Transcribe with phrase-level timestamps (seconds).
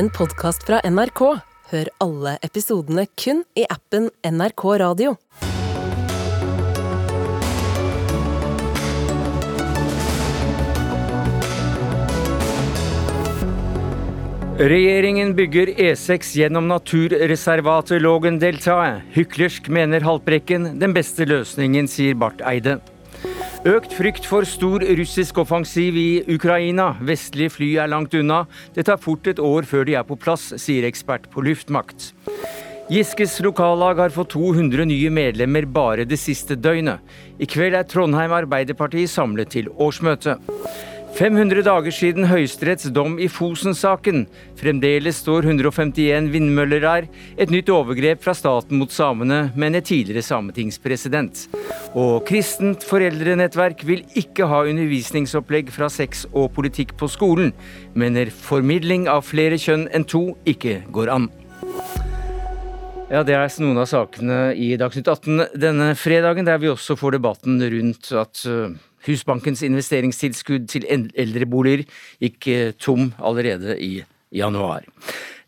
[0.00, 1.20] en podkast fra NRK.
[1.70, 5.10] Hør alle episodene kun i appen NRK Radio.
[14.60, 19.04] Regjeringen bygger E6 gjennom naturreservatet Lågendeltaet.
[19.12, 20.78] Hyklersk, mener Haltbrekken.
[20.80, 22.78] Den beste løsningen, sier Barth Eide.
[23.68, 26.94] Økt frykt for stor russisk offensiv i Ukraina.
[27.04, 28.46] Vestlige fly er langt unna.
[28.72, 32.06] Det tar fort et år før de er på plass, sier ekspert på luftmakt.
[32.88, 37.04] Giskes lokallag har fått 200 nye medlemmer bare det siste døgnet.
[37.36, 40.38] I kveld er Trondheim Arbeiderparti samlet til årsmøte.
[41.18, 44.22] 500 dager siden Høyesteretts dom i Fosen-saken.
[44.56, 47.08] Fremdeles står 151 vindmøller der.
[47.36, 51.48] Et nytt overgrep fra staten mot samene, men et tidligere sametingspresident.
[51.98, 57.52] Og Kristent foreldrenettverk vil ikke ha undervisningsopplegg fra sex og politikk på skolen.
[57.98, 61.30] Mener formidling av flere kjønn enn to ikke går an.
[63.10, 67.18] Ja, Det er noen av sakene i Dagsnytt 18 denne fredagen, der vi også får
[67.18, 68.70] debatten rundt at uh,
[69.08, 71.86] Husbankens investeringstilskudd til eldreboliger
[72.22, 74.00] gikk uh, tom allerede i
[74.34, 74.86] januar.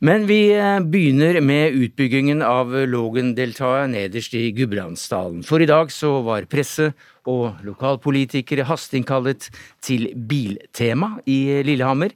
[0.02, 5.44] Men vi uh, begynner med utbyggingen av Lågendeltaet nederst i Gudbrandsdalen.
[5.46, 6.90] For i dag så var presse
[7.28, 9.46] og lokalpolitikere hasteinnkallet
[9.84, 12.10] til Biltema i Lillehammer,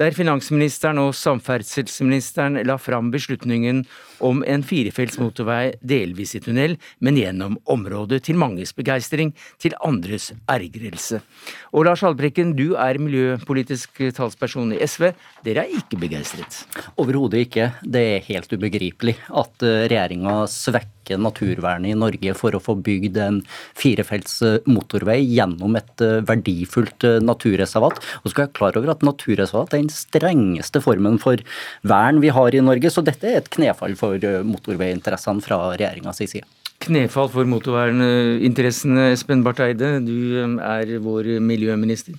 [0.00, 3.82] der finansministeren og samferdselsministeren la fram beslutningen
[4.24, 10.30] om en firefelts motorvei delvis i tunnel, men gjennom området, til manges begeistring, til andres
[10.50, 11.20] ergrelse.
[11.72, 15.10] Og Lars Haltbrekken, du er miljøpolitisk talsperson i SV.
[15.44, 16.62] Dere er ikke begeistret?
[16.96, 17.70] Overhodet ikke.
[17.82, 23.18] Det er helt ubegripelig at eh, regjeringa svekker naturvernet i Norge for å få bygd
[23.20, 23.40] en
[23.78, 28.00] firefelts eh, motorvei gjennom et eh, verdifullt naturreservat.
[28.22, 31.42] Og så skal jeg klar over at Naturreservat er den strengeste formen for
[31.86, 36.46] vern vi har i Norge, så dette er et knefall for motorveiinteressene fra regjeringas side.
[36.82, 42.16] Knefall for motorverninteressene, Espen Barth Eide, du er vår miljøminister.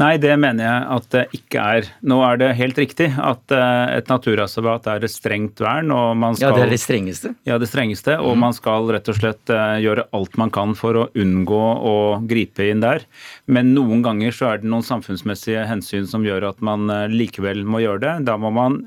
[0.00, 1.88] Nei, det mener jeg at det ikke er.
[2.08, 5.90] Nå er det helt riktig at eh, et naturreservat er et strengt vern.
[5.92, 6.54] og man skal...
[6.54, 7.32] Ja, det er det strengeste?
[7.48, 8.16] Ja, det strengeste.
[8.22, 8.44] Og mm.
[8.46, 11.60] man skal rett og slett eh, gjøre alt man kan for å unngå
[11.90, 11.94] å
[12.30, 13.04] gripe inn der.
[13.50, 17.66] Men noen ganger så er det noen samfunnsmessige hensyn som gjør at man eh, likevel
[17.68, 18.16] må gjøre det.
[18.30, 18.80] Da må man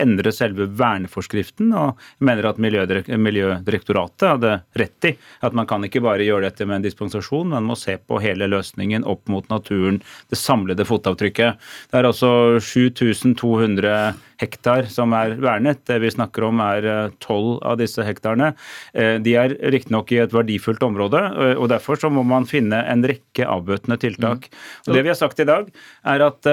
[0.00, 5.12] endre selve verneforskriften, og jeg mener at Miljødirektoratet hadde rett i
[5.46, 8.48] at man kan ikke bare gjøre dette med en dispensasjon, man må se på hele
[8.50, 9.99] løsningen opp mot naturen
[10.30, 11.70] det samlede fotavtrykket.
[11.90, 15.82] Det er altså 7200 hektar som er vernet.
[15.88, 18.52] Det vi snakker om er eh, tolv av disse hektarene.
[18.94, 22.80] Eh, de er riktignok i et verdifullt område, eh, og derfor så må man finne
[22.90, 24.48] en rekke avbøtende tiltak.
[24.50, 24.60] Mm.
[24.88, 25.68] Og det vi har sagt i dag,
[26.10, 26.46] er at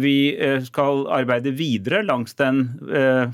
[0.00, 0.32] vi
[0.64, 2.62] skal arbeide videre langs den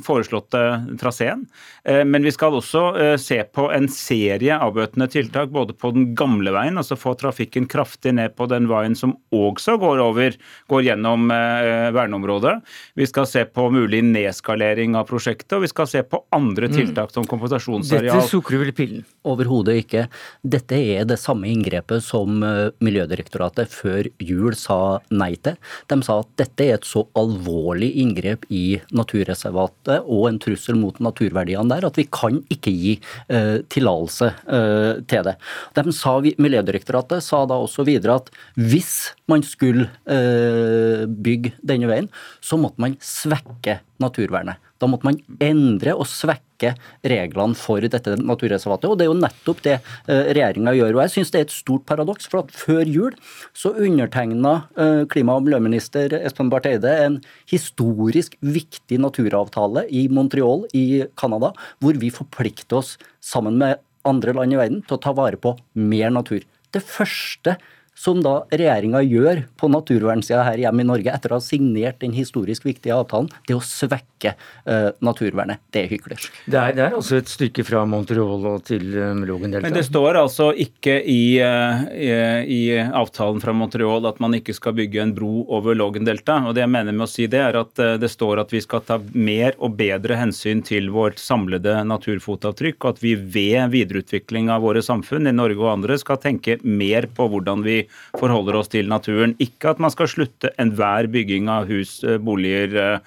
[0.04, 0.60] foreslåtte
[1.00, 1.44] traseen.
[1.84, 6.78] Men vi skal også se på en serie avbøtende tiltak både på den gamle veien,
[6.80, 9.14] altså få trafikken kraftig ned på den veien som
[9.50, 10.36] også går over,
[10.70, 12.56] går gjennom verneområdet.
[12.98, 16.76] Vi skal se på mulig nedskalering av prosjektet, og vi skal se på andre mm.
[16.76, 18.18] tiltak som kompensasjonsareal.
[18.20, 19.04] Dette sukker vel pillen?
[19.26, 20.06] Overhodet ikke.
[20.46, 25.56] Dette er det samme inngrepet som eh, Miljødirektoratet før jul sa nei til.
[25.90, 30.98] De sa at dette er et så alvorlig inngrep i naturreservatet og en trussel mot
[31.02, 32.94] naturverdiene der at vi kan ikke gi
[33.32, 35.36] eh, tillatelse eh, til det.
[35.76, 42.08] De sa, Miljødirektoratet sa da også videre at hvis man skulle uh, bygge denne veien,
[42.44, 44.62] så måtte man svekke naturvernet.
[44.76, 46.74] Da måtte man endre og svekke
[47.06, 48.88] reglene for dette naturreservatet.
[48.90, 50.98] Og det er jo nettopp det eh, regjeringa gjør.
[50.98, 53.16] Og jeg syns det er et stort paradoks, for at før jul
[53.56, 60.66] så undertegna eh, klima- og miljøminister Espen Barth Eide en historisk viktig naturavtale i Montreal
[60.76, 65.16] i Canada, hvor vi forplikter oss sammen med andre land i verden til å ta
[65.16, 66.44] vare på mer natur.
[66.74, 67.56] Det første
[67.96, 72.12] som da regjeringa gjør på naturvernsida her hjemme i Norge etter å ha signert den
[72.12, 75.62] historisk viktige avtalen, det er å svekke uh, naturvernet.
[75.72, 76.36] Det er hyklersk.
[76.44, 79.64] Det er, det er altså et stykke fra Montreal og til um, Lågendeltaet.
[79.64, 82.10] Men det står altså ikke i, uh, i,
[82.58, 86.50] i, avtalen fra Montreal at man ikke skal bygge en bro over Lågendeltaet.
[86.50, 88.60] Og det jeg mener med å si det, er at uh, det står at vi
[88.64, 94.52] skal ta mer og bedre hensyn til vårt samlede naturfotavtrykk, og at vi ved videreutvikling
[94.52, 97.85] av våre samfunn i Norge og andre skal tenke mer på hvordan vi
[98.18, 99.34] forholder oss til naturen.
[99.42, 103.00] Ikke at man skal slutte enhver bygging av hus, eh, boliger,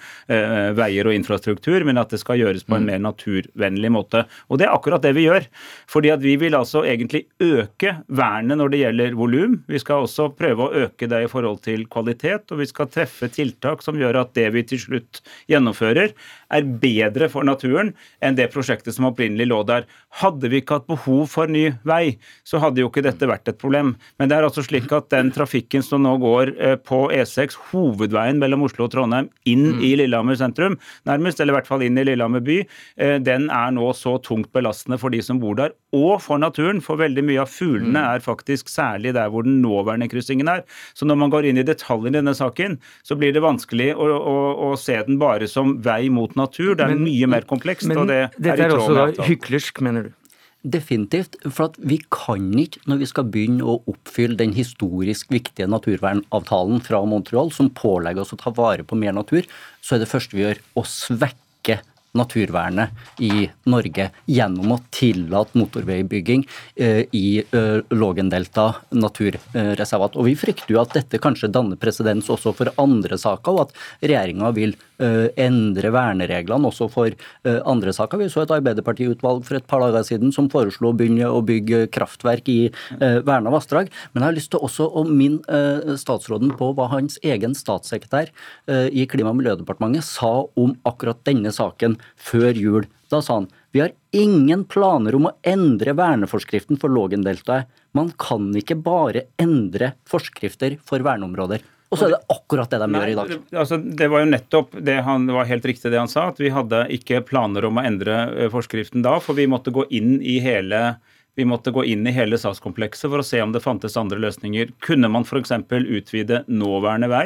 [0.76, 2.90] veier og infrastruktur, men at det skal gjøres på en mm.
[2.90, 4.22] mer naturvennlig måte.
[4.48, 5.46] Og det er akkurat det vi gjør.
[5.90, 9.58] Fordi at vi vil altså egentlig øke vernet når det gjelder volum.
[9.70, 13.30] Vi skal også prøve å øke det i forhold til kvalitet, og vi skal treffe
[13.32, 16.14] tiltak som gjør at det vi til slutt gjennomfører,
[16.50, 17.92] er bedre for naturen
[18.24, 19.86] enn det prosjektet som opprinnelig lå der.
[20.20, 22.16] Hadde vi ikke hatt behov for ny vei,
[22.46, 23.94] så hadde jo ikke dette vært et problem.
[24.18, 28.40] Men det er altså slik at den trafikken som nå går eh, på E6, hovedveien
[28.42, 29.84] mellom Oslo og Trondheim, inn mm.
[29.86, 32.58] i Lillehammer sentrum, nærmest, eller i hvert fall inn i Lillehammer by,
[33.00, 36.82] eh, den er nå så tungt belastende for de som bor der, og for naturen.
[36.84, 38.10] For veldig mye av fuglene mm.
[38.16, 40.64] er faktisk særlig der hvor den nåværende kryssingen er.
[40.94, 44.06] Så når man går inn i detaljer i denne saken, så blir det vanskelig å,
[44.06, 44.36] å,
[44.70, 46.72] å se den bare som vei mot natur.
[46.78, 47.88] Det er men, mye mer komplekst.
[47.90, 50.16] Men, og det dette er, er også da hyklersk, mener du?
[50.60, 51.38] Definitivt.
[51.48, 57.00] For vi kan ikke, når vi skal begynne å oppfylle den historisk viktige naturvernavtalen fra
[57.08, 59.48] Montreal, som pålegger oss å ta vare på mer natur,
[59.80, 61.80] så er det første vi gjør å svekke
[62.16, 62.90] naturvernet
[63.22, 66.44] i Norge gjennom å tillate motorveibygging
[66.74, 70.18] eh, i eh, Lågendelta naturreservat.
[70.18, 74.08] Og Vi frykter jo at dette kanskje danner presedens også for andre saker, og at
[74.10, 77.14] regjeringa vil endre vernereglene også for
[77.44, 78.20] andre saker.
[78.20, 81.86] Vi så et Arbeiderpartiutvalg for et par dager siden som foreslo å begynne å bygge
[81.94, 82.58] kraftverk i
[82.98, 83.90] verna vassdrag.
[84.12, 88.30] Men jeg har lyst til også å minne statsråden på hva hans egen statssekretær
[88.68, 92.88] i Klima- og miljødepartementet sa om akkurat denne saken før jul.
[93.10, 97.68] Da sa han vi har ingen planer om å endre verneforskriften for Lågendeltaet.
[97.94, 101.62] Man kan ikke bare endre forskrifter for verneområder.
[101.90, 103.30] Og så er det akkurat det de gjør i dag.
[103.50, 106.52] Altså, det var jo nettopp det han var helt riktig det han sa, at vi
[106.54, 110.38] hadde ikke planer om å endre eh, forskriften da, for vi måtte gå inn i
[110.44, 111.00] hele
[111.38, 114.72] vi måtte gå inn i hele sakskomplekset for å se om det fantes andre løsninger.
[114.82, 115.52] Kunne man f.eks.
[115.70, 117.24] utvide nåværende vei?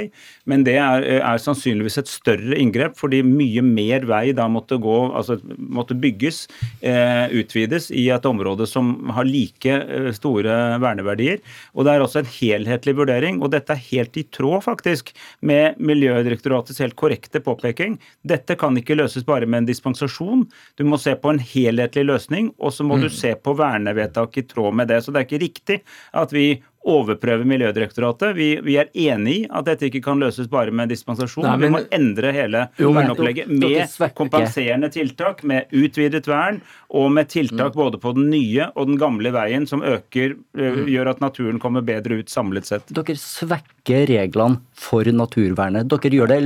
[0.51, 4.97] Men det er, er, sannsynligvis et større inngrep, fordi mye mer vei da måtte, gå,
[5.17, 6.45] altså, måtte bygges,
[6.85, 11.41] eh, utvides, i et område som har like eh, store verneverdier.
[11.73, 15.81] Og Det er også en helhetlig vurdering, og dette er helt i tråd faktisk med
[15.81, 17.97] Miljødirektoratets helt korrekte påpeking.
[18.23, 20.47] Dette kan ikke løses bare med en dispensasjon.
[20.79, 23.07] Du må se på en helhetlig løsning, og så må mm.
[23.07, 25.03] du se på vernevedtak vedtak i tråd med det.
[25.05, 25.81] Så det er ikke riktig
[26.13, 26.49] at vi
[26.85, 28.35] overprøver Miljødirektoratet.
[28.37, 31.47] Vi, vi, er enig i at dette ikke kan løses bare med dispensasjon.
[31.47, 36.61] Nei, men, vi må endre hele verneopplegget med kompenserende tiltak, med utvidet vern
[36.95, 37.79] og med tiltak mm.
[37.79, 40.85] både på den nye og den gamle veien som øker, mm.
[40.93, 42.93] gjør at naturen kommer bedre ut samlet sett.
[42.95, 45.89] Dere svekker reglene for naturvernet.
[45.89, 46.43] Dere gjør det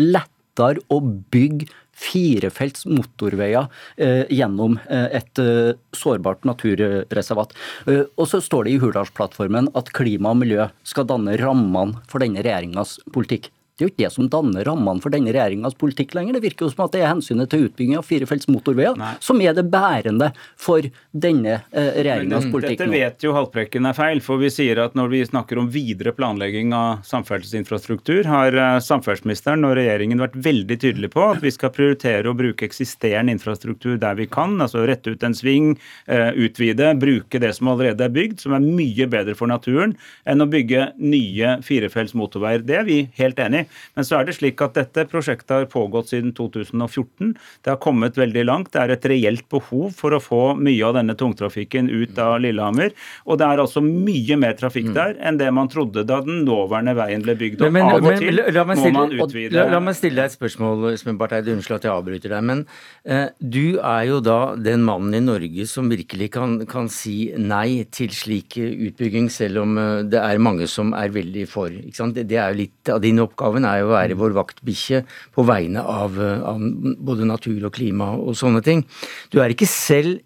[0.58, 1.00] lettere å
[1.32, 1.68] bygge
[1.98, 3.66] firefelts motorveier
[3.96, 7.54] eh, gjennom eh, et eh, sårbart naturreservat.
[7.88, 12.44] Og så står det i Hurdalsplattformen at klima og miljø skal danne rammene for denne
[12.44, 13.50] regjeringas politikk.
[13.78, 16.34] Det er jo ikke det som danner rammene for denne regjeringas politikk lenger.
[16.34, 19.12] Det virker jo som at det er hensynet til utbygging av firefelts motorveier Nei.
[19.22, 20.82] som er det bærende for
[21.14, 22.80] denne eh, regjeringas politikk.
[22.80, 26.10] Dette vet jo Haltbrekken er feil, for vi sier at når vi snakker om videre
[26.16, 31.70] planlegging av samferdselsinfrastruktur, har eh, samferdselsministeren og regjeringen vært veldig tydelige på at vi skal
[31.76, 35.70] prioritere å bruke eksisterende infrastruktur der vi kan, altså rette ut en sving,
[36.10, 39.94] eh, utvide, bruke det som allerede er bygd, som er mye bedre for naturen
[40.26, 42.66] enn å bygge nye firefelts motorveier.
[42.66, 43.67] Det er vi helt enig i.
[43.96, 47.34] Men så er det slik at dette prosjektet har pågått siden 2014.
[47.64, 48.72] Det har kommet veldig langt.
[48.74, 52.94] Det er et reelt behov for å få mye av denne tungtrafikken ut av Lillehammer.
[53.26, 54.96] Og det er altså mye mer trafikk mm.
[54.96, 57.64] der enn det man trodde da den nåværende veien ble bygd.
[57.66, 60.30] Men, men, av og til la, må stille, man utvide la, la, meg stille deg
[60.30, 61.54] et spørsmål, Espen Barth Eide.
[61.54, 62.46] Unnskyld at jeg avbryter deg.
[62.50, 62.64] Men
[63.08, 67.84] eh, du er jo da den mannen i Norge som virkelig kan, kan si nei
[67.94, 71.72] til slik utbygging, selv om eh, det er mange som er veldig for.
[71.72, 75.02] Det, det er jo litt av din oppgave oppgaven er jo å være vår vaktbikkje
[75.34, 76.62] på vegne av, av,
[76.98, 78.84] både natur og klima og sånne ting.
[79.30, 80.22] Du er ikke selv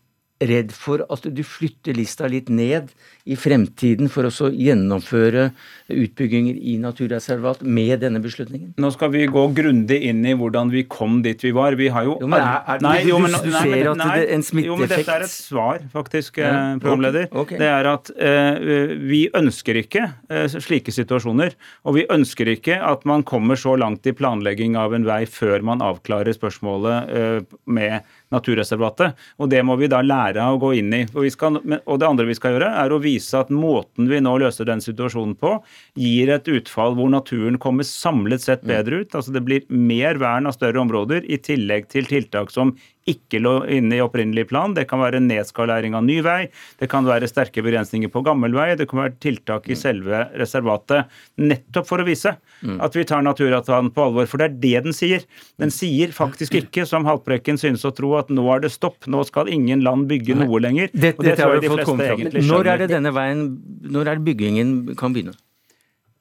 [0.49, 2.91] redd for at du flytter lista litt ned
[3.29, 5.51] i fremtiden for å gjennomføre
[5.93, 8.73] utbygginger i naturreservat med denne beslutningen?
[8.83, 11.77] Nå skal vi gå grundig inn i hvordan vi kom dit vi var.
[11.79, 14.35] Vi har jo, jo men er, er, nei, jo, men, Du ser at det er
[14.37, 14.71] en smitteeffekt?
[14.73, 17.29] Jo, men dette er et svar, faktisk, ja, eh, programleder.
[17.31, 17.63] Okay, okay.
[17.63, 21.55] Det er at uh, vi ønsker ikke uh, slike situasjoner.
[21.87, 25.63] Og vi ønsker ikke at man kommer så langt i planlegging av en vei før
[25.67, 29.19] man avklarer spørsmålet uh, med naturreservatet.
[29.39, 31.03] Og det må vi da lære av å gå inn i.
[31.13, 34.35] Og, skal, og, det andre vi skal gjøre, er å vise at måten vi nå
[34.43, 35.55] løser den situasjonen på,
[35.99, 39.17] gir et utfall hvor naturen kommer samlet sett bedre ut.
[39.19, 42.75] Altså det blir mer vern av større områder, i tillegg til tiltak som
[43.09, 44.75] ikke lå inne i opprinnelig plan.
[44.77, 46.41] Det kan være nedskalering av ny vei,
[46.79, 51.11] det kan være sterke begrensninger på gammel vei, det kan være tiltak i selve reservatet.
[51.43, 54.29] Nettopp for å vise at vi tar naturavtalen på alvor.
[54.31, 55.27] For det er det den sier.
[55.61, 59.25] Den sier faktisk ikke, som Haltbrekken synes å tro, at nå er det stopp, nå
[59.29, 60.93] skal ingen land bygge noe lenger.
[60.93, 62.53] Det, det dette tror jeg de fleste egentlig skjønner.
[62.53, 63.47] Når er det denne veien,
[63.93, 65.35] når er det byggingen kan begynne?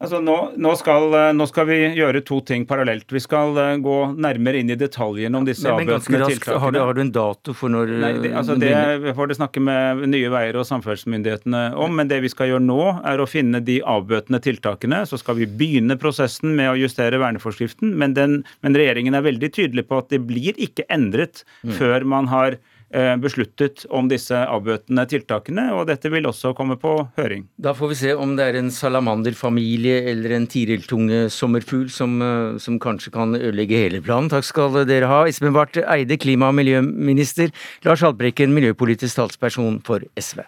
[0.01, 3.05] Altså nå, nå, skal, eh, nå skal vi gjøre to ting parallelt.
[3.13, 6.97] Vi skal eh, gå nærmere inn i detaljene om disse avbøtende raskt, har du, har
[6.97, 8.71] du en dato for når Nei, det, altså det
[9.13, 11.93] får dere snakke med Nye Veier og samferdselsmyndighetene om.
[11.99, 12.79] Men det vi skal gjøre nå,
[13.13, 15.03] er å finne de avbøtende tiltakene.
[15.05, 17.93] Så skal vi begynne prosessen med å justere verneforskriften.
[18.01, 21.73] Men, den, men regjeringen er veldig tydelig på at det blir ikke endret Mm.
[21.77, 22.55] før man har
[22.91, 25.69] besluttet om disse avbøtende tiltakene.
[25.77, 27.45] Og dette vil også komme på høring.
[27.61, 32.57] Da får vi se om det er en salamanderfamilie eller en tiriltunge sommerfugl som, eh,
[32.59, 34.29] som kanskje kan ødelegge hele planen.
[34.29, 35.23] Takk skal dere ha.
[35.25, 37.51] Espen Barth Eide, klima- og miljøminister.
[37.83, 40.43] Lars Haltbrekken, miljøpolitisk talsperson for SV.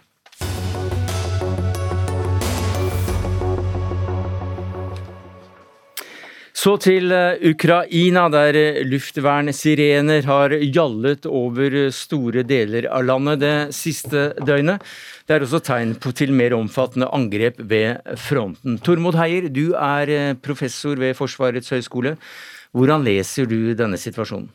[6.64, 13.42] Så til eh, Ukraina, der eh, luftvernsirener har gjallet over eh, store deler av landet
[13.42, 14.86] det siste døgnet.
[15.28, 18.78] Det er også tegn på til mer omfattende angrep ved fronten.
[18.80, 22.16] Tormod Heier, du er professor ved Forsvarets høgskole.
[22.72, 24.48] Hvordan leser du denne situasjonen?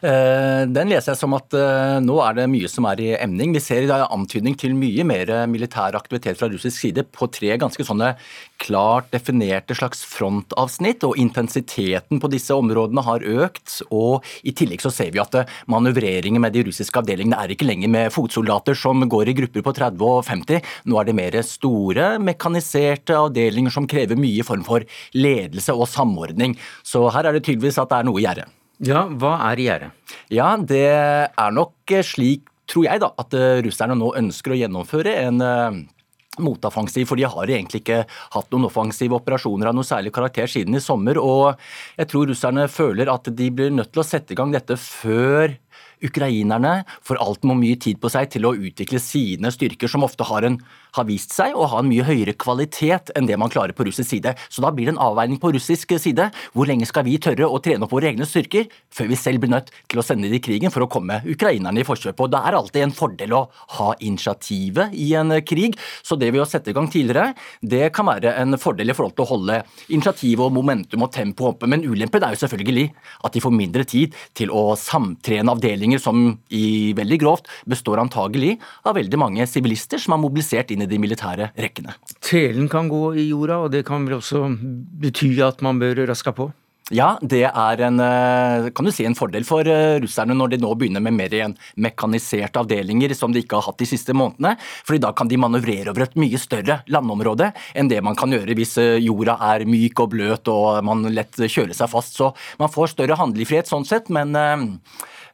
[0.00, 3.52] Eh, Den leser jeg som at eh, nå er det mye som er i emning.
[3.52, 7.52] Vi ser i dag antydning til mye mer militær aktivitet fra russisk side på tre
[7.60, 8.14] ganske sånne
[8.60, 13.80] klart definerte slags frontavsnitt, og intensiteten på disse områdene har økt.
[13.92, 17.68] Og i tillegg så ser vi at eh, manøvreringen med de russiske avdelingene er ikke
[17.68, 20.70] lenger med fotsoldater som går i grupper på 30 og 50.
[20.88, 26.56] Nå er det mer store, mekaniserte avdelinger som krever mye form for ledelse og samordning.
[26.86, 28.48] Så her er det tydeligvis at det er noe i gjerdet.
[28.80, 30.16] Ja, hva er i gjerdet?
[30.32, 34.56] Ja, det er nok eh, slik, tror jeg, da, at eh, russerne nå ønsker å
[34.56, 35.80] gjennomføre en eh,
[36.40, 40.78] motoffensiv, for de har egentlig ikke hatt noen offensive operasjoner av noe særlig karakter siden
[40.78, 41.20] i sommer.
[41.20, 41.60] Og
[42.00, 45.52] jeg tror russerne føler at de blir nødt til å sette i gang dette før
[46.04, 50.46] ukrainerne får altfor mye tid på seg til å utvikle sine styrker, som ofte har,
[50.46, 50.58] en,
[50.96, 54.10] har vist seg å ha en mye høyere kvalitet enn det man klarer på russisk
[54.10, 54.34] side.
[54.48, 56.30] Så da blir det en avveining på russisk side.
[56.54, 59.52] Hvor lenge skal vi tørre å trene opp våre egne styrker før vi selv blir
[59.54, 62.24] nødt til å sende dem i krigen for å komme ukrainerne i forkjøpet?
[62.26, 63.42] Og Det er alltid en fordel å
[63.78, 68.08] ha initiativet i en krig, så det ved å sette i gang tidligere, det kan
[68.08, 71.68] være en fordel i forhold til å holde initiativet og momentum og tempo oppe.
[71.70, 72.86] Men ulempen er jo selvfølgelig
[73.26, 75.52] at de får mindre tid til å samtrene
[75.90, 80.82] avdelinger som i veldig grovt består antagelig av veldig mange sivilister som er mobilisert inn
[80.82, 81.94] i de militære rekkene.
[82.20, 84.56] Telen kan gå i jorda, og det kan vel også
[85.00, 86.50] bety at man bør raske på?
[86.90, 90.58] Ja, det er en, eh, kan du si, en fordel for eh, russerne når de
[90.58, 94.56] nå begynner med mer igjen mekaniserte avdelinger som de ikke har hatt de siste månedene.
[94.84, 98.56] fordi da kan de manøvrere over et mye større landområde enn det man kan gjøre
[98.58, 102.18] hvis eh, jorda er myk og bløt og man lett kjører seg fast.
[102.18, 104.34] Så man får større handlefrihet sånn sett, men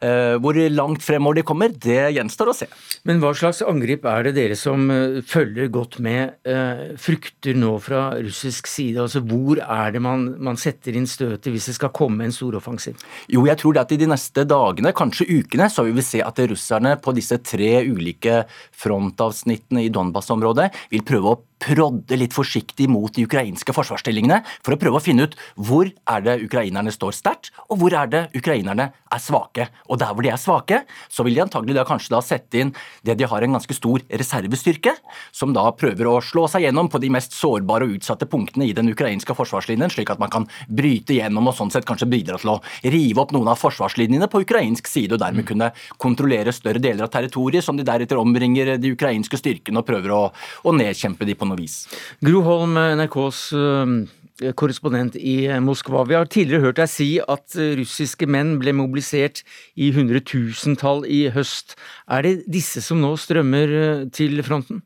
[0.00, 2.68] hvor langt fremover de kommer, det gjenstår å se.
[3.06, 7.76] Men hva slags angrep er det dere som eh, følger godt med, eh, frykter nå
[7.82, 8.98] fra russisk side?
[9.04, 12.98] Altså Hvor er det man, man setter inn støtet hvis det skal komme en storoffensiv?
[13.32, 16.22] Jo, jeg tror det at i de neste dagene, kanskje ukene, så vil vi se
[16.24, 18.42] at russerne på disse tre ulike
[18.76, 24.80] frontavsnittene i Donbas-området vil prøve å prodde litt forsiktig mot de ukrainske forsvarsstillingene for å
[24.80, 28.90] prøve å finne ut hvor er det ukrainerne står sterkt, og hvor er det ukrainerne
[28.92, 29.68] er svake.
[29.88, 32.72] Og der hvor de er svake, så vil de antagelig da kanskje da sette inn
[33.06, 34.92] det de har en ganske stor reservestyrke,
[35.32, 38.74] som da prøver å slå seg gjennom på de mest sårbare og utsatte punktene i
[38.76, 42.56] den ukrainske forsvarslinjen, slik at man kan bryte gjennom og sånn sett kanskje bidra til
[42.56, 45.72] å rive opp noen av forsvarslinjene på ukrainsk side, og dermed kunne
[46.02, 50.22] kontrollere større deler av territoriet, som de deretter omringer de ukrainske styrkene og prøver å,
[50.66, 51.84] å nedkjempe de på noe vis.
[52.24, 56.04] Gro Holm, NRKs eh, korrespondent i Moskva.
[56.08, 59.42] Vi har tidligere hørt deg si at eh, russiske menn ble mobilisert
[59.76, 61.76] i hundretusentall i høst.
[62.08, 64.82] Er det disse som nå strømmer eh, til fronten?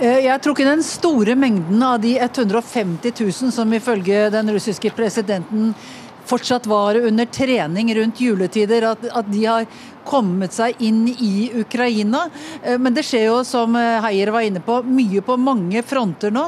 [0.00, 4.92] Eh, Jeg tror ikke den store mengden av de 150 000 som ifølge den russiske
[4.96, 5.74] presidenten
[6.26, 9.68] fortsatt var under trening rundt juletider, at, at de har
[10.06, 12.28] kommet seg inn i Ukraina.
[12.78, 16.44] Men det skjer jo, som Heier var inne på, mye på mange fronter nå.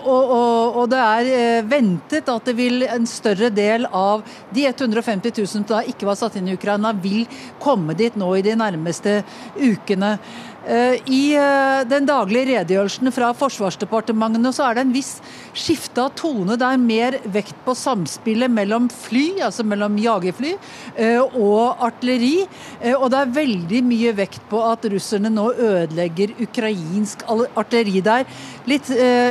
[0.00, 5.30] Og, og, og det er ventet at det vil en større del av de 150
[5.38, 7.30] 000 som ikke var satt inn i Ukraina, vil
[7.62, 9.20] komme dit nå i de nærmeste
[9.54, 10.16] ukene.
[10.64, 15.10] Eh, I eh, den daglige redegjørelsen fra forsvarsdepartementene så er det en viss
[15.52, 16.56] skifte av tone.
[16.60, 20.54] Det er mer vekt på samspillet mellom fly, altså mellom jagerfly,
[20.96, 22.46] eh, og artilleri.
[22.94, 28.24] Og det er veldig mye vekt på at russerne nå ødelegger ukrainsk artilleri der.
[28.68, 28.88] Litt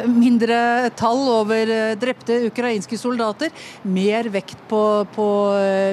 [0.09, 3.53] mindre tall over drepte ukrainske soldater.
[3.83, 4.83] Mer vekt på,
[5.15, 5.27] på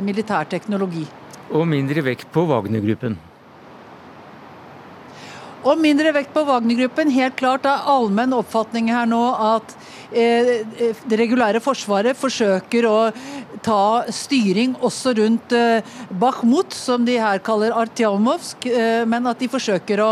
[0.04, 1.06] militær teknologi.
[1.50, 3.18] Og mindre vekt på Wagner-gruppen.
[5.60, 7.10] Og mindre vekt på Wagner-gruppen.
[7.12, 9.74] Helt klart er allmenn oppfatning her nå at
[10.08, 10.62] eh,
[11.04, 12.96] det regulære forsvaret forsøker å
[13.60, 15.84] ta styring også rundt eh,
[16.22, 20.10] Bakhmut, som de her kaller Artjamovsk, eh, men at de forsøker å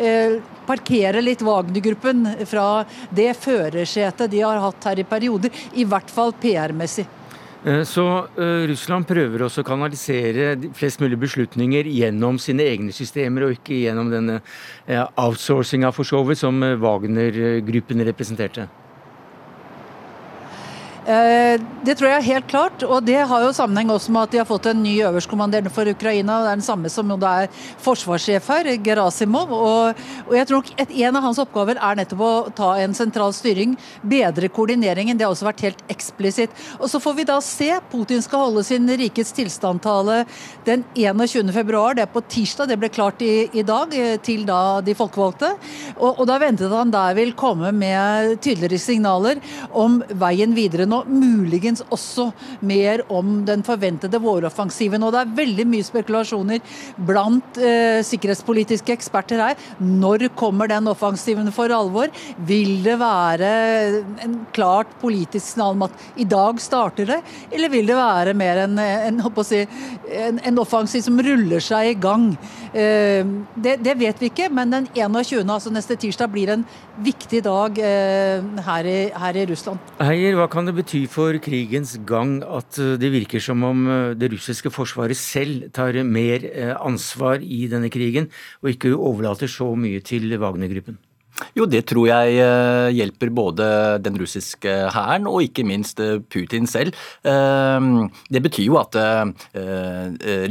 [0.00, 6.08] eh, parkere litt Wagner-gruppen fra det førersetet de har hatt her i perioder, i hvert
[6.08, 7.04] fall PR-messig.
[7.66, 8.04] Eh, så
[8.38, 13.80] uh, Russland prøver også å kanalisere flest mulig beslutninger gjennom sine egne systemer, og ikke
[13.82, 18.68] gjennom denne uh, outsourcinga for så som Wagner-gruppen representerte?
[21.06, 21.54] Eh,
[21.86, 24.38] det tror jeg er helt klart, og det har jo sammenheng også med at de
[24.40, 26.40] har fått en ny øverstkommanderende for Ukraina.
[26.42, 27.52] Det er den samme som det er
[27.84, 29.52] forsvarssjef her, Gerasimov.
[29.54, 33.30] Og, og jeg tror et, en av hans oppgaver er nettopp å ta en sentral
[33.36, 35.14] styring, bedre koordineringen.
[35.14, 36.56] Det har også vært helt eksplisitt.
[36.80, 37.70] Og så får vi da se.
[37.92, 40.24] Putin skal holde sin rikets tilstandtale
[40.66, 41.54] den 21.
[41.54, 41.94] februar.
[41.94, 45.54] Det er på tirsdag, det ble klart i, i dag, eh, til da de folkevalgte.
[46.00, 50.95] Og, og da ventet han der vil komme med tydeligere signaler om veien videre nå
[50.96, 52.30] nå muligens også
[52.66, 55.04] mer om den forventede våroffensiven.
[55.04, 56.62] Og det er veldig mye spekulasjoner
[57.08, 59.60] blant eh, sikkerhetspolitiske eksperter her.
[59.80, 62.12] Når kommer den offensiven for alvor?
[62.48, 63.52] Vil det være
[64.24, 67.20] en klart politisk signal om at i dag starter det,
[67.52, 69.62] eller vil det være mer en, en, si,
[70.16, 72.30] en, en offensiv som ruller seg i gang?
[72.72, 76.64] Eh, det, det, vet vi ikke, men den 21., altså neste tirsdag, blir en
[77.02, 79.80] viktig dag eh, her i, her i Russland.
[80.00, 84.30] Heier, hva kan det bety for krigens gang at eh, det virker som om det
[84.32, 88.30] russiske forsvaret selv tar mer ansvar i denne krigen,
[88.62, 90.98] og ikke overlater så mye til Wagner-gruppen?
[91.56, 93.66] Jo, det tror jeg eh, hjelper både
[94.04, 96.92] den russiske hæren og ikke minst eh, Putin selv.
[97.24, 97.86] Eh,
[98.28, 98.96] det betyr jo at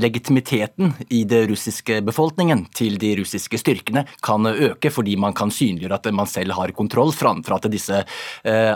[0.02, 6.00] legitimiteten i det russiske befolkningen til de russiske styrkene kan øke, fordi man kan synliggjøre
[6.00, 8.02] at man selv har kontroll, framfor at disse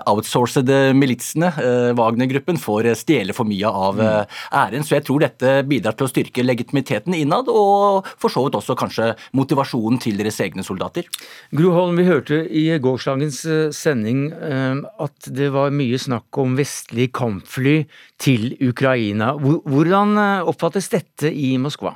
[0.10, 1.52] outsourcede militsene,
[1.98, 4.86] Wagner-gruppen, får stjele for mye av æren.
[4.86, 8.78] Så jeg tror dette bidrar til å styrke legitimiteten innad, og for så vidt også
[8.80, 11.10] kanskje motivasjonen til deres egne soldater.
[11.56, 16.58] Gro Holm, vi hørte i gårsdagens eh, sending eh, at det var mye snakk om
[16.60, 17.82] vestlige kampfly
[18.21, 19.34] til Ukraina.
[19.39, 21.95] Hvordan eh, oppfattes dette i Moskva?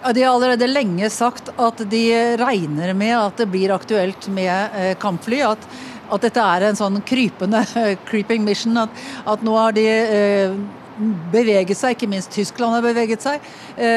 [0.00, 2.04] De har allerede lenge sagt at de
[2.40, 5.42] regner med at det blir aktuelt med kampfly.
[5.44, 5.66] At,
[6.08, 7.60] at dette er en sånn krypende
[8.08, 8.80] creeping mission.
[8.80, 9.84] At, at nå har de
[11.32, 13.44] beveget seg, ikke minst Tyskland har beveget seg,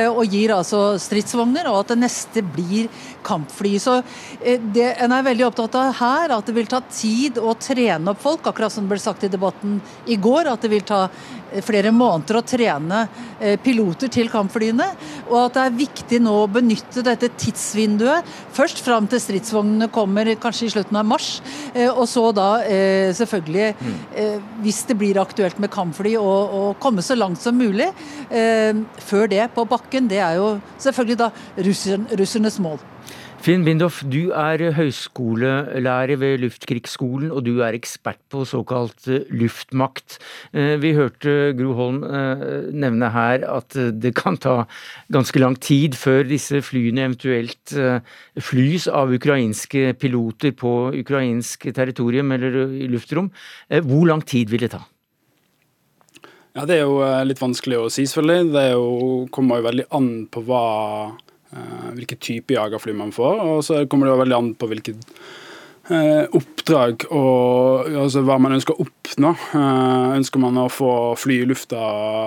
[0.10, 1.68] og gir altså stridsvogner.
[1.72, 2.90] Og at det neste blir
[3.24, 3.80] kampfly.
[3.80, 3.98] Så
[4.42, 8.14] eh, det en er veldig opptatt av her, at det vil ta tid å trene
[8.14, 10.52] opp folk, akkurat som det ble sagt i debatten i går.
[10.52, 13.06] At det vil ta eh, flere måneder å trene
[13.40, 14.90] eh, piloter til kampflyene.
[15.30, 18.28] Og at det er viktig nå å benytte dette tidsvinduet.
[18.54, 21.30] Først fram til stridsvognene kommer kanskje i slutten av mars.
[21.74, 22.48] Og så da
[23.18, 23.72] selvfølgelig,
[24.62, 27.90] hvis det blir aktuelt med kampfly, å komme så langt som mulig.
[28.30, 31.32] Før det på bakken, det er jo selvfølgelig da
[32.14, 32.80] russernes mål.
[33.44, 40.16] Finn Bindhoff, du er høyskolelærer ved Luftkrigsskolen, og du er ekspert på såkalt eh, luftmakt.
[40.56, 44.62] Eh, vi hørte Gro Holm eh, nevne her at det kan ta
[45.12, 47.76] ganske lang tid før disse flyene eventuelt
[48.40, 53.28] flys av ukrainske piloter på ukrainsk territorium eller i luftrom.
[53.68, 54.86] Hvor lang tid vil det ta?
[56.54, 58.52] Ja, Det er jo litt vanskelig å si, selvfølgelig.
[58.54, 58.88] Det jo,
[59.34, 60.66] kommer jo veldig an på hva
[61.54, 63.42] Eh, hvilke type jagerfly man får.
[63.46, 65.02] Og så kommer det jo veldig an på hvilket
[65.94, 69.34] eh, oppdrag og altså hva man ønsker å oppnå.
[69.60, 71.82] Eh, ønsker man å få fly i lufta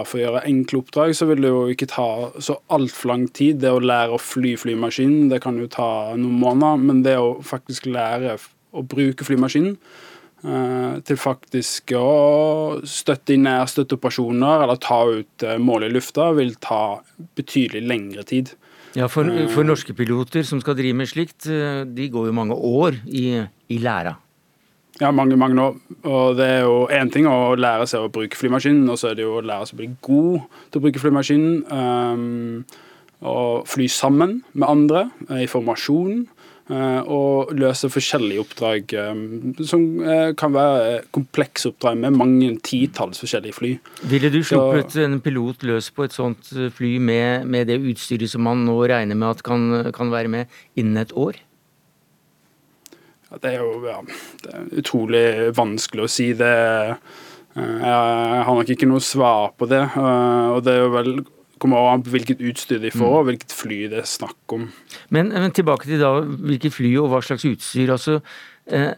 [0.07, 2.09] for å gjøre enkle oppdrag, så vil det jo ikke ta
[2.39, 3.63] så altfor lang tid.
[3.65, 7.39] Det å lære å fly flymaskinen, det kan jo ta noen måneder, men det å
[7.47, 8.39] faktisk lære
[8.77, 10.06] å bruke flymaskinen eh,
[11.07, 17.01] til faktisk å støtte inn nærstøtteoperasjoner eller ta ut eh, mål i lufta, vil ta
[17.39, 18.55] betydelig lengre tid.
[18.97, 22.57] Ja, for, for norske piloter som skal drive med slikt, eh, de går jo mange
[22.57, 23.27] år i,
[23.69, 24.17] i læra.
[25.01, 25.77] Ja, mange, mange år.
[26.09, 29.19] Og det er jo én ting å lære seg å bruke flymaskinen, og så er
[29.19, 31.59] det jo å lære seg å bli god til å bruke flymaskinen.
[31.69, 32.65] Um,
[33.27, 36.27] og fly sammen med andre eh, i formasjon.
[36.67, 43.23] Uh, og løse forskjellige oppdrag um, som uh, kan være komplekse oppdrag med mange titalls
[43.23, 43.71] forskjellige fly.
[44.11, 48.43] Ville du sluppet en pilot løs på et sånt fly med, med, det utstyret som
[48.49, 51.39] man nå regner med at kan, kan være med innen et år?
[53.27, 54.01] Det er jo ja,
[54.45, 55.25] det er utrolig
[55.57, 56.29] vanskelig å si.
[56.39, 56.53] Det,
[57.57, 59.83] eh, jeg har nok ikke noe svar på det.
[59.83, 61.11] Eh, og det er jo vel
[61.63, 63.17] kommer an på hvilket utstyr de får, mm.
[63.17, 64.69] og hvilket fly det er snakk om.
[65.15, 67.95] Men, men tilbake til da, hvilke fly og hva slags utstyr.
[67.95, 68.21] altså
[68.67, 68.93] eh,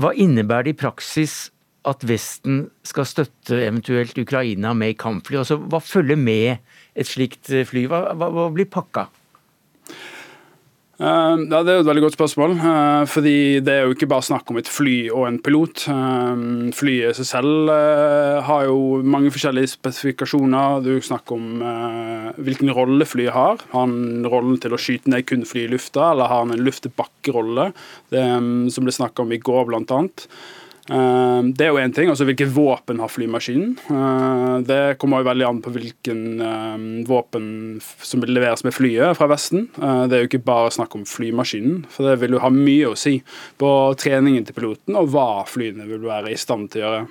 [0.00, 1.38] Hva innebærer det i praksis
[1.88, 5.40] at Vesten skal støtte eventuelt Ukraina med kampfly?
[5.40, 6.58] Altså, Hva følger med
[6.98, 7.86] et slikt fly?
[7.90, 9.06] Hva, hva, hva blir pakka?
[11.00, 12.58] Ja, Det er et veldig godt spørsmål.
[12.60, 15.86] Uh, fordi Det er jo ikke bare snakk om et fly og en pilot.
[15.88, 17.72] Uh, flyet seg selv
[18.44, 20.84] har jo mange forskjellige spesifikasjoner.
[20.84, 21.64] Du snakker om
[22.36, 23.64] hvilken rolle flyet har.
[23.72, 26.64] Har han rollen til å skyte ned kun fly i lufta, eller har han en
[26.66, 27.70] luft-til-bakke-rolle,
[28.12, 30.28] um, som ble snakka om i går, blant annet.
[30.90, 32.10] Eh, det er jo én ting.
[32.10, 33.76] altså Hvilke våpen har flymaskinen?
[33.78, 37.44] Eh, det kommer jo veldig an på hvilken eh, våpen
[37.80, 39.68] som vil leveres med flyet fra Vesten.
[39.76, 42.98] Det er jo ikke bare snakk om flymaskinen, for det vil jo ha mye å
[42.98, 43.20] si
[43.60, 47.08] på treningen til piloten og hva flyene vil være i stand til å gjøre.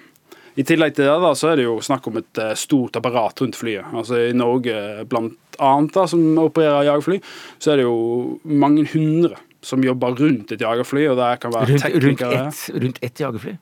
[0.59, 3.55] I tillegg til det da, så er det jo snakk om et stort apparat rundt
[3.55, 3.93] flyet.
[3.95, 7.21] Altså I Norge blant annet da, som opererer jagerfly,
[7.63, 11.07] så er det jo mange hundre som jobber rundt et jagerfly.
[11.13, 12.43] og det kan være rundt, teknikere.
[12.43, 13.55] Rundt ett, rundt ett jagerfly?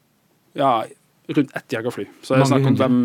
[0.58, 0.84] Ja,
[1.28, 2.06] rundt ett jagerfly.
[2.24, 3.00] Så jeg snakker om hvem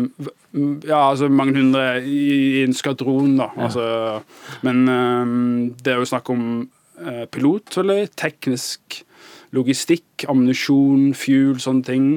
[0.87, 2.19] Ja, altså mange hundre i,
[2.59, 3.49] i en skvadron, da.
[3.55, 3.67] Ja.
[3.67, 3.87] Altså,
[4.65, 6.45] men um, det er jo snakk om
[7.01, 9.01] uh, pilot, eller teknisk
[9.53, 12.07] logistikk, ammunisjon, fuel, sånne ting.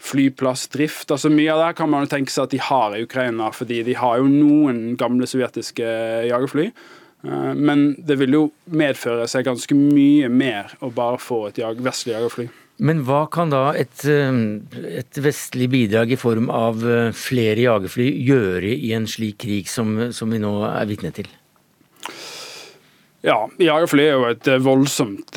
[0.00, 1.10] Flyplassdrift.
[1.12, 3.82] altså Mye av det kan man jo tenke seg at de har i Ukraina, fordi
[3.84, 5.86] de har jo noen gamle sovjetiske
[6.30, 6.70] jagerfly.
[7.26, 11.82] Uh, men det vil jo medføre seg ganske mye mer å bare få et jag
[11.84, 12.48] vestlig jagerfly.
[12.80, 14.38] Men hva kan da et, eh,
[15.02, 20.08] et, vestlig bidrag i form av eh, flere jagerfly gjøre i en slik krig som,
[20.16, 21.28] som vi nå er vitne til?
[23.20, 25.36] Ja, jagerfly er jo et eh, voldsomt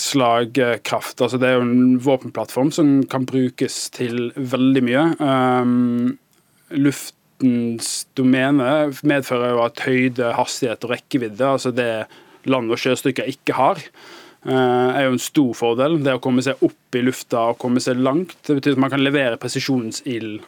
[0.00, 1.20] slagkraft.
[1.20, 5.04] Altså, det er jo en våpenplattform som kan brukes til veldig mye.
[5.20, 6.16] Um,
[6.72, 11.92] luftens domene medfører jo at høyde, hastighet og rekkevidde, altså det
[12.48, 13.84] land- og sjøstykker ikke har,
[14.46, 15.98] er jo en stor fordel.
[16.04, 18.36] Det å komme seg opp i lufta og komme seg langt.
[18.46, 20.38] Det betyr at man kan levere presisjonsild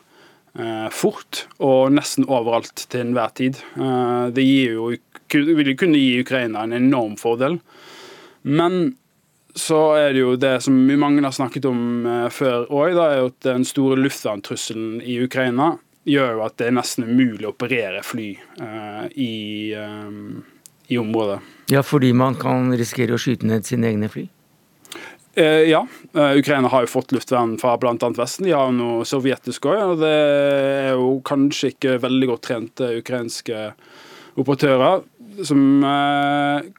[0.58, 3.60] eh, fort og nesten overalt til enhver tid.
[3.76, 4.92] Eh, det jo,
[5.34, 7.58] vil kunne gi Ukraina en enorm fordel.
[8.42, 8.94] Men
[9.58, 13.98] så er det jo det som mange har snakket om før òg, at den store
[13.98, 15.72] luftverntrusselen i Ukraina
[16.06, 18.28] gjør jo at det er nesten umulig å operere fly
[19.18, 19.32] i,
[20.90, 21.38] i området.
[21.70, 24.26] Ja, fordi man kan risikere å skyte ned sine egne fly?
[25.38, 25.84] Eh, ja,
[26.16, 27.94] uh, Ukraina har jo fått luftvern fra bl.a.
[28.16, 28.48] Vesten.
[28.48, 29.78] De har noe sovjetisk òg.
[29.92, 33.70] Og det er jo kanskje ikke veldig godt trente ukrainske
[34.40, 35.06] operatører
[35.46, 35.60] som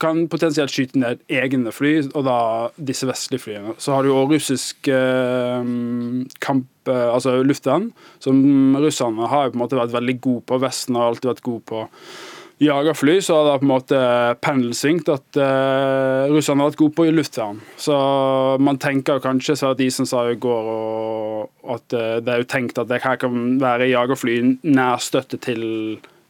[0.02, 2.36] kan potensielt skyte ned egne fly, og da
[2.78, 3.74] disse vestlige flyene.
[3.82, 4.90] Så har du jo russisk
[6.44, 7.88] kamp, altså luftvern,
[8.22, 10.60] som russerne har jo på en måte vært veldig gode på.
[10.62, 11.86] Vesten har alltid vært god på
[12.62, 14.00] jagerfly, så har det på en måte
[14.46, 17.62] pendelsvingt at uh, russerne har vært gode på luftvern.
[17.80, 17.96] Så
[18.62, 22.82] man tenker kanskje, Sverre Isen sa i går, og at uh, det er jo tenkt
[22.82, 24.38] at det her kan være jagerfly
[24.70, 25.64] nær støtte til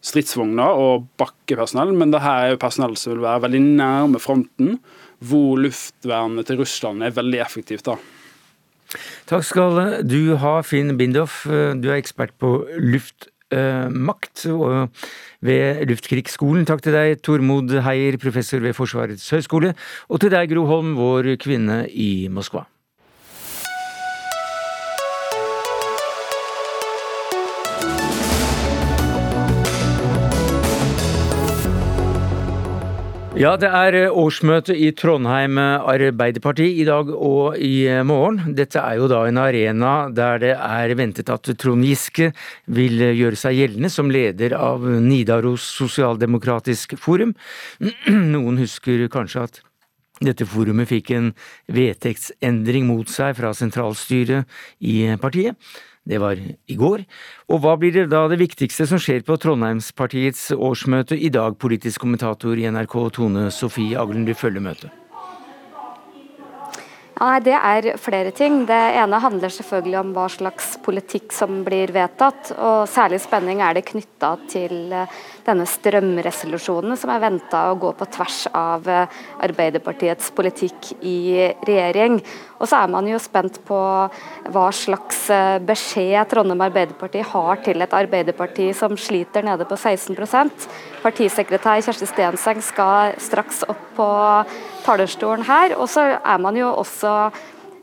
[0.01, 4.79] stridsvogner og bakkepersonell, men det her er jo personell som vil være veldig nærme fronten,
[5.21, 7.85] hvor luftvernet til Russland er veldig effektivt.
[7.85, 7.99] da.
[9.29, 11.43] Takk skal du ha, Finn Bindhoff.
[11.45, 14.47] Du er ekspert på luftmakt.
[14.49, 14.97] og
[15.45, 16.67] ved Luftkrigsskolen.
[16.69, 19.73] Takk til deg, Tormod Heier, professor ved Forsvarets høgskole,
[20.09, 22.67] og til deg, Gro Holm, vår kvinne i Moskva.
[33.41, 38.51] Ja, det er eh, årsmøte i Trondheim Arbeiderparti i dag og i eh, morgen.
[38.53, 42.27] Dette er jo da en arena der det er ventet at Trond Giske
[42.69, 47.33] vil gjøre seg gjeldende som leder av Nidaros sosialdemokratisk forum.
[48.35, 49.61] Noen husker kanskje at
[50.21, 51.31] Dette forumet fikk en
[51.73, 54.45] vedtektsendring mot seg fra sentralstyret
[54.85, 55.57] i partiet.
[56.07, 57.03] Det var i går.
[57.53, 62.01] Og hva blir det da det viktigste som skjer på Trondheimspartiets årsmøte i dag, politisk
[62.05, 65.00] kommentator i NRK Tone Sofie Aglen, du følger møtet?
[67.21, 68.63] Nei, Det er flere ting.
[68.65, 72.49] Det ene handler selvfølgelig om hva slags politikk som blir vedtatt.
[72.57, 77.91] og Særlig spenning er det knytta til eh, denne strømresolusjonen, som er venta å gå
[77.93, 82.17] på tvers av eh, Arbeiderpartiets politikk i regjering.
[82.57, 83.77] Og så er man jo spent på
[84.49, 90.69] hva slags eh, beskjed Trondheim Arbeiderparti har til et Arbeiderparti som sliter nede på 16%
[91.05, 94.09] Partisekretær Kjersti Stenseng skal straks opp på
[94.85, 95.75] talerstolen her.
[95.79, 97.15] Og så er man jo også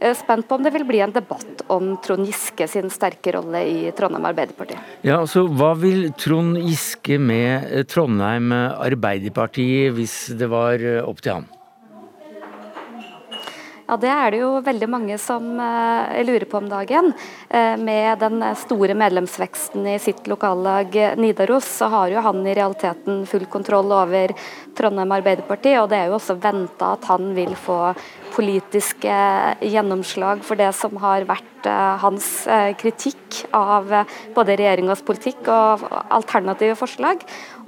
[0.01, 3.65] eh, spent på om det vil bli en debatt om Trond Giske sin sterke rolle
[3.67, 4.79] i Trondheim Arbeiderparti.
[5.07, 11.49] Ja, altså Hva vil Trond Giske med Trondheim Arbeiderparti hvis det var opp til han?
[13.89, 17.07] Ja, Det er det jo veldig mange som uh, lurer på om dagen.
[17.49, 23.23] Uh, med den store medlemsveksten i sitt lokallag Nidaros, så har jo han i realiteten
[23.25, 24.35] full kontroll over
[24.77, 27.95] Trondheim Arbeiderparti, og det er jo også venta at han vil få
[28.35, 29.15] politiske
[29.65, 31.47] gjennomslag for det som har vært
[32.03, 32.27] hans
[32.79, 33.89] kritikk av
[34.37, 37.25] både regjeringas politikk og alternative forslag.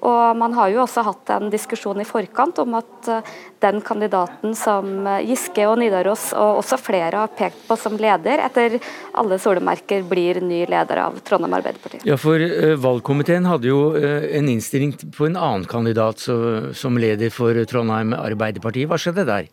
[0.06, 4.54] Og Man har jo også hatt en diskusjon i forkant om at eh, den kandidaten
[4.56, 8.78] som eh, Giske og Nidaros og også flere har pekt på som leder, etter
[9.20, 12.02] alle solemerker blir ny leder av Trondheim Arbeiderparti.
[12.08, 17.56] Ja, for uh, Valgkomiteen hadde jo en innstilling på en annen kandidat som leder for
[17.68, 18.86] Trondheim Arbeiderparti.
[18.88, 19.50] Hva skjedde der?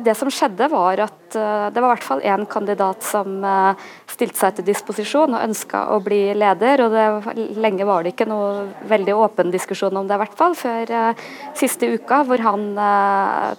[0.00, 3.82] Det som skjedde var at eh, det var i hvert fall én kandidat som eh,
[4.08, 6.80] stilte seg til disposisjon og ønska å bli leder.
[6.86, 10.56] og det, Lenge var det ikke noe veldig åpen diskusjon om det, i hvert fall,
[10.56, 11.26] før uh,
[11.58, 12.64] siste uka, hvor han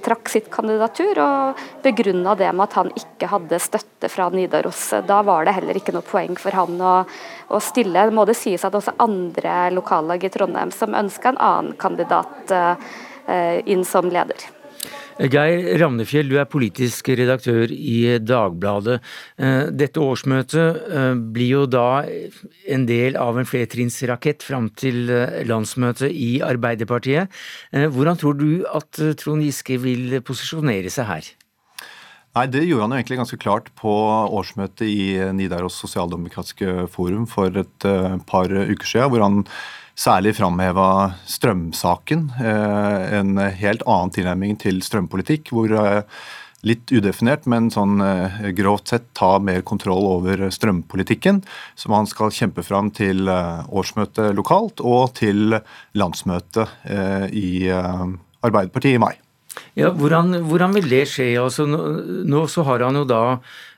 [0.06, 4.82] trakk sitt kandidatur og begrunna det med at han ikke hadde støtte fra Nidaros.
[5.08, 6.96] Da var det heller ikke noe poeng for han å,
[7.54, 8.08] å stille.
[8.10, 12.58] Det må det sies at også andre lokallag i Trondheim som ønska en annen kandidat
[13.69, 14.62] inn som leder.
[15.19, 18.97] Geir Ramnefjell, du er politisk redaktør i Dagbladet.
[19.38, 25.43] Eh, dette årsmøtet eh, blir jo da en del av en flertrinnsrakett fram til eh,
[25.49, 27.30] landsmøtet i Arbeiderpartiet.
[27.73, 31.30] Hvordan tror du at Trond Giske vil posisjonere seg her?
[32.34, 33.93] Nei, Det gjorde han jo egentlig ganske klart på
[34.34, 35.06] årsmøtet i
[35.38, 37.88] Nidaros sosialdemokratiske forum for et
[38.30, 39.43] par uker siden, hvor han
[39.99, 42.29] særlig framheva strømsaken.
[42.39, 46.01] Eh, en helt annen tilnærming til strømpolitikk, hvor eh,
[46.63, 51.43] litt udefinert, men sånn eh, grovt sett ta mer kontroll over strømpolitikken,
[51.75, 55.60] som han skal kjempe fram til årsmøtet lokalt og til
[55.97, 56.89] landsmøtet
[57.34, 59.15] i Arbeiderpartiet i mai.
[59.80, 61.32] Ja, hvordan, hvordan vil det skje?
[61.42, 61.80] Altså, nå,
[62.30, 63.24] nå så har han jo da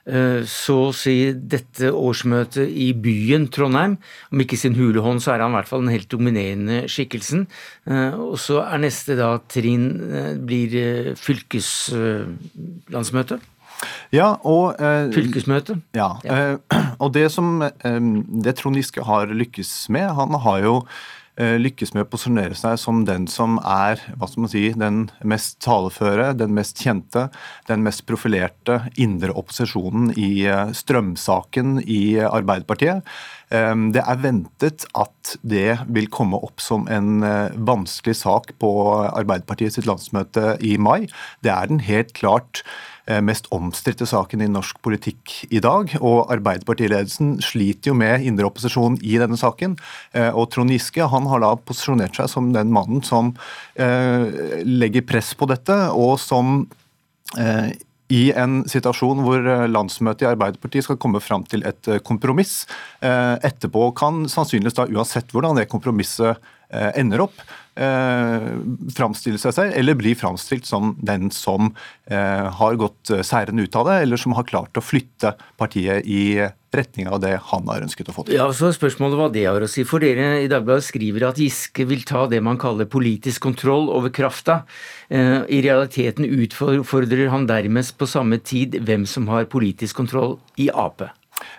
[0.06, 3.98] Eh, så å si dette årsmøtet i byen Trondheim.
[4.30, 7.46] Om ikke sin hulehånd, så er han i hvert fall den helt dominerende skikkelsen.
[7.90, 10.70] Eh, og så er neste da trinn eh, blir
[11.18, 13.36] fylkeslandsmøte.
[14.14, 15.76] Ja, og eh, Fylkesmøte.
[15.98, 16.56] Ja, eh,
[17.02, 18.00] og det som eh,
[18.46, 20.74] det Trond Giske har lykkes med Han har jo
[21.36, 25.58] lykkes med å posisjonere seg som den som er hva skal man si, den mest
[25.64, 27.26] taleføre, den mest kjente,
[27.68, 33.04] den mest profilerte indre opposisjonen i eh, strømsaken i Arbeiderpartiet.
[33.52, 37.20] Eh, det er ventet at det vil komme opp som en
[37.66, 38.72] vanskelig sak på
[39.04, 41.08] Arbeiderpartiet sitt landsmøte i mai.
[41.44, 45.92] Det er den helt klart Eh, mest omstridte saken i norsk politikk i dag.
[46.00, 49.76] Og Arbeiderpartiledelsen sliter jo med indre opposisjon i denne saken.
[50.16, 53.34] Eh, og Trond Giske han har da posisjonert seg som den mannen som
[53.78, 56.64] eh, legger press på dette, og som
[57.36, 62.60] i en situasjon hvor landsmøtet i Arbeiderpartiet skal komme fram til et kompromiss.
[63.02, 66.38] Etterpå kan sannsynligvis da uansett hvordan det kompromisset
[66.70, 67.40] ender opp,
[67.76, 68.46] eh,
[68.96, 71.72] framstille seg selv, eller bli framstilt som den som
[72.10, 76.06] eh, har gått eh, seirende ut av det, eller som har klart å flytte partiet
[76.06, 78.36] i retning av det han har ønsket å få til.
[78.36, 79.84] Ja, så Spørsmålet hva det har å si.
[79.88, 84.12] For dere i Dagbladet skriver at Giske vil ta det man kaller politisk kontroll over
[84.12, 84.62] krafta.
[85.08, 90.68] Eh, I realiteten utfordrer han dermed på samme tid hvem som har politisk kontroll i
[90.72, 91.06] Ap.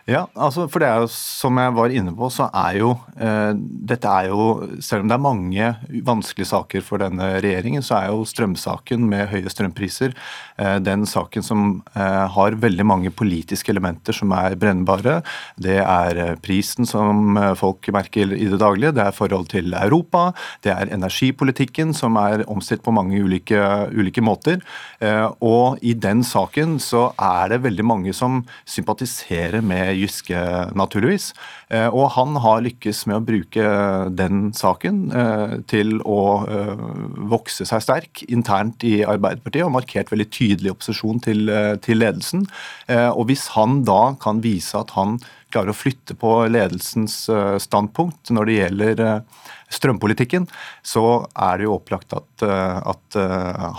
[0.07, 3.51] Ja, altså for det er jo som jeg var inne på, så er jo eh,
[3.57, 4.45] dette er jo
[4.83, 5.67] Selv om det er mange
[6.07, 11.43] vanskelige saker for denne regjeringen, så er jo strømsaken med høye strømpriser eh, den saken
[11.43, 15.19] som eh, har veldig mange politiske elementer som er brennbare.
[15.59, 19.75] Det er eh, prisen som eh, folk merker i det daglige, det er forhold til
[19.75, 20.29] Europa,
[20.63, 23.59] det er energipolitikken som er omstridt på mange ulike,
[23.91, 24.63] ulike måter.
[25.03, 30.39] Eh, og i den saken så er det veldig mange som sympatiserer med Jyske,
[30.77, 31.31] naturligvis.
[31.69, 33.71] Eh, og han har lykkes med å bruke
[34.15, 36.85] den saken eh, til å eh,
[37.31, 41.51] vokse seg sterk internt i Arbeiderpartiet, og markert veldig tydelig opposisjon til,
[41.83, 42.45] til ledelsen.
[42.87, 45.17] Og hvis han da kan vise at han
[45.51, 47.15] klarer å flytte på ledelsens
[47.63, 49.01] standpunkt når det gjelder
[49.73, 50.47] strømpolitikken,
[50.85, 51.03] så
[51.33, 53.19] er det jo opplagt at, at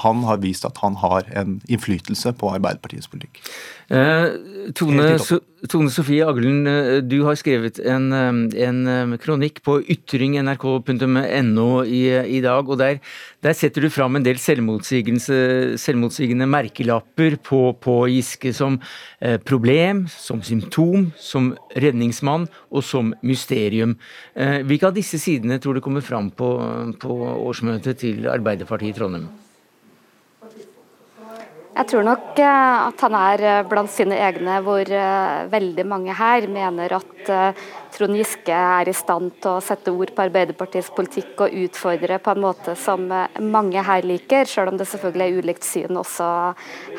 [0.04, 3.42] han har vist at han har en innflytelse på Arbeiderpartiets politikk.
[3.88, 5.16] Eh, Tone,
[5.64, 12.40] Tone, Sofie Aglen, eh, du har skrevet en, eh, en kronikk på ytring.nrk.no i, i,
[12.44, 12.68] dag.
[12.68, 13.00] og der,
[13.40, 18.78] der, setter du fram en del selvmotsigende merkelapper på, på Giske som
[19.48, 23.96] problem, som symptom, som redningsmann og som mysterium.
[24.36, 26.60] Eh, hvilke av disse sidene tror du kommer fram på,
[27.00, 27.08] på
[27.48, 29.47] årsmøtet til Arbeiderpartiet i Trondheim?
[31.78, 36.16] Jeg tror nok eh, at han er eh, blant sine egne, hvor eh, veldig mange
[36.18, 37.30] her mener at
[37.94, 42.34] Trond Giske er i stand til å sette ord på Arbeiderpartiets politikk og utfordre på
[42.34, 46.28] en måte som mange her liker, selv om det selvfølgelig er ulikt syn også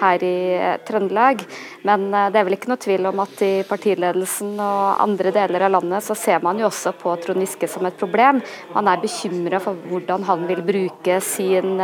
[0.01, 0.39] her i
[0.87, 1.45] Trøndelag.
[1.87, 5.75] Men det er vel ikke noe tvil om at i partiledelsen og andre deler av
[5.77, 8.43] landet så ser man jo også på Trond Giske som et problem.
[8.75, 11.79] Man er bekymra for hvordan han vil bruke sin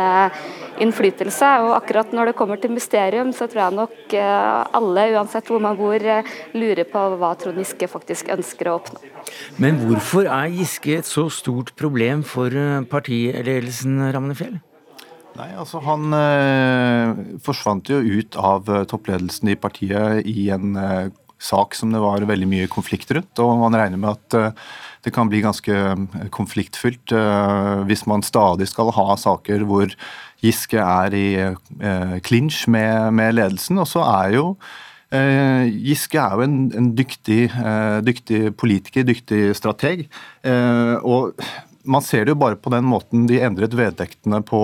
[0.82, 1.50] innflytelse.
[1.64, 5.62] Og akkurat når det kommer til mysterium, så tror jeg nok eh, alle, uansett hvor
[5.62, 8.95] man bor, eh, lurer på hva Trond Giske faktisk ønsker å oppnå.
[9.62, 14.58] Men hvorfor er Giske et så stort problem for eh, partiledelsen, Ramnefjell?
[15.36, 21.76] Nei, altså Han eh, forsvant jo ut av toppledelsen i partiet i en eh, sak
[21.76, 23.38] som det var veldig mye konflikt rundt.
[23.44, 24.68] og Man regner med at eh,
[25.06, 25.74] det kan bli ganske
[26.34, 27.12] konfliktfylt
[27.86, 29.92] hvis man stadig skal ha saker hvor
[30.44, 32.32] Giske er i eh,
[32.68, 33.78] med, med, ledelsen.
[33.78, 39.40] Og så er jo eh, Giske er jo en, en dyktig, eh, dyktig, politiker, dyktig
[39.58, 40.06] strateg.
[40.42, 41.38] Eh, og
[41.86, 44.62] man ser det jo bare på den måten de endret vedtektene på,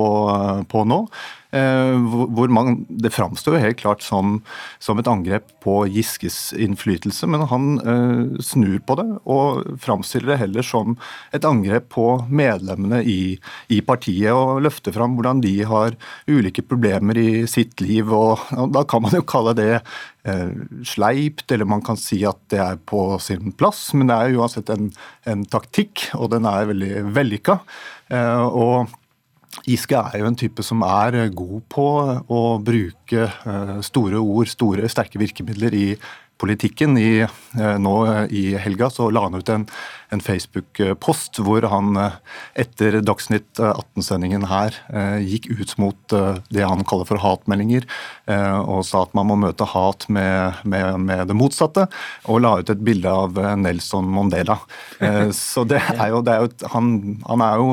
[0.68, 1.04] på nå.
[1.52, 1.96] Eh,
[2.32, 4.38] hvor man, Det framstår helt klart som,
[4.80, 10.38] som, et angrep på Giskes innflytelse, men han eh, snur på det og framstiller det
[10.46, 10.96] heller som
[11.36, 13.36] et angrep på medlemmene i,
[13.68, 18.08] i, partiet, og løfter fram hvordan de har ulike problemer i sitt liv.
[18.08, 20.56] og, og Da kan man jo kalle det eh,
[20.88, 24.72] sleipt, eller man kan si at det er på sin plass, men det er uansett
[24.72, 24.88] en,
[25.28, 27.60] en taktikk, og den er veldig vellykka.
[28.08, 28.88] Eh, og
[29.66, 31.86] Giske er jo en type som er god på
[32.32, 35.86] å bruke eh, store ord, store, sterke virkemidler i
[36.40, 36.96] politikken.
[36.98, 37.96] I, eh, nå
[38.32, 39.66] i helga så la han ut en
[40.12, 42.16] en Facebook-post hvor han eh,
[42.64, 47.86] etter Dagsnytt 18-sendingen her eh, gikk ut mot eh, det han kaller for hatmeldinger,
[48.32, 51.84] og sa at man må møte hat med, med, med det motsatte,
[52.30, 54.56] og la ut et bilde av Nelson Mandela.
[55.36, 56.88] Så det er jo, det er jo han,
[57.26, 57.66] han, er jo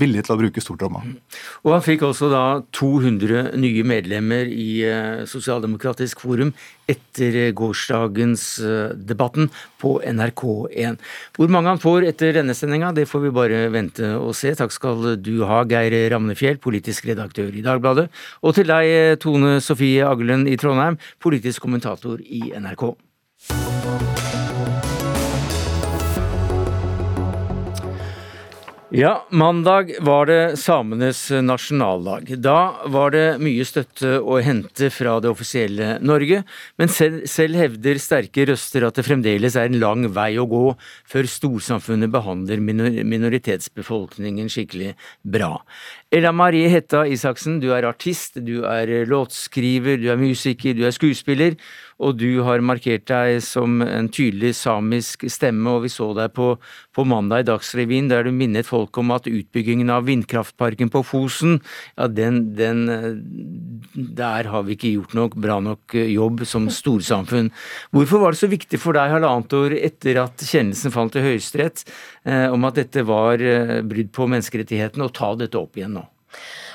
[0.00, 1.02] villig til å bruke stortromma.
[1.64, 2.44] Og han fikk også da
[2.78, 4.70] 200 nye medlemmer i
[5.28, 6.54] Sosialdemokratisk forum
[6.88, 8.46] etter gårsdagens
[8.96, 9.50] debatten
[9.82, 11.02] på NRK1.
[11.36, 14.50] Hvor mange han får etter denne sendinga, det får vi bare vente og se.
[14.58, 18.08] Takk skal du ha, Geir Ramnefjell, politisk redaktør i Dagbladet.
[18.42, 22.88] Og til deg, Tone Sofie Aglen i Trondheim, politisk kommentator i NRK.
[28.90, 32.30] Ja, mandag var det samenes nasjonaldag.
[32.40, 36.38] Da var det mye støtte å hente fra det offisielle Norge,
[36.80, 40.62] men selv, selv, hevder sterke røster at det fremdeles er en lang vei å gå
[41.04, 45.58] før storsamfunnet behandler minoritetsbefolkningen skikkelig bra.
[46.08, 50.96] Ella Marie Hetta Isaksen, du er artist, du er låtskriver, du er musiker, du er
[50.96, 51.60] skuespiller
[51.98, 56.52] og du har markert deg som en tydelig samisk stemme, og vi så deg på,
[56.94, 61.58] på mandag i Dagsrevyen der du minnet folk om at utbyggingen av vindkraftparken på Fosen,
[61.98, 62.86] ja den, den
[63.92, 67.50] Der har vi ikke gjort nok bra nok jobb som storsamfunn.
[67.94, 71.84] Hvorfor var det så viktig for deg halvannet år etter at kjennelsen falt i Høyesterett
[72.24, 76.06] eh, om at dette var eh, brudd på menneskerettighetene, å ta dette opp igjen nå?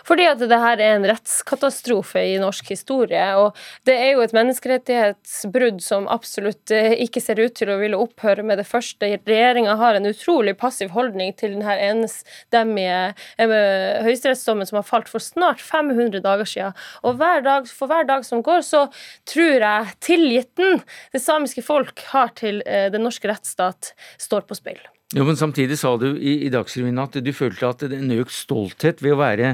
[0.08, 3.24] Fordi at det her er en rettskatastrofe i norsk historie.
[3.40, 8.00] Og det er jo et menneskerettighetsbrudd som absolutt eh, ikke ser ut til å ville
[8.00, 9.14] opphøre med det første.
[9.28, 15.24] Regjeringa har en utrolig passiv holdning til denne enstemmige eh, høyesterettsdommen som har falt for
[15.24, 16.80] snart 500 dager siden.
[17.04, 18.86] Og hver dag, for hver dag som går, så
[19.30, 20.82] tror jeg tilliten
[21.14, 24.82] det samiske folk har til eh, den norske rettsstat, står på spill.
[25.14, 29.02] Jo, men Samtidig sa du i, i Dagsrevyen at du følte at en økt stolthet
[29.04, 29.50] ved å være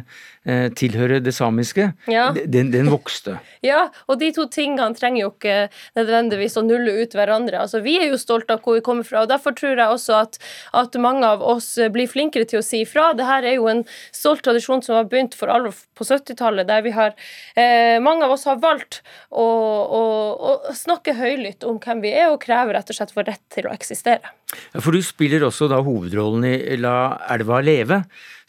[0.48, 2.30] eh, tilhøre det samiske, ja.
[2.32, 3.40] den, den, vokste.
[3.70, 5.58] Ja, og de to tingene trenger jo ikke
[6.00, 7.60] nødvendigvis å nulle ut hverandre.
[7.66, 10.16] Altså, Vi er jo stolte av hvor vi kommer fra, og derfor tror jeg også
[10.22, 10.40] at,
[10.80, 13.12] at mange av oss blir flinkere til å si ifra.
[13.20, 13.84] Dette er jo en
[14.16, 17.16] stolt tradisjon som har begynt for alvor på 70-tallet, der vi har
[17.60, 20.04] eh, Mange av oss har valgt å, å,
[20.40, 23.68] å snakke høylytt om hvem vi er, og krever rett og slett vår rett til
[23.68, 24.39] å eksistere.
[24.50, 28.00] Ja, for du spiller også da hovedrollen i La elva leve,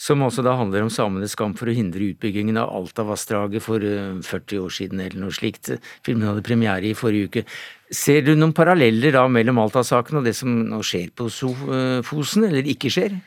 [0.01, 4.25] som også da handler om samenes kamp for å hindre utbyggingen av Altavassdraget for 40
[4.25, 5.75] eh, år siden eller noe slikt.
[6.07, 7.45] Filmen hadde premiere i forrige uke.
[7.93, 11.29] Ser du noen paralleller da mellom Alta-saken og det som nå skjer på
[12.07, 13.19] Fosen, eller ikke skjer?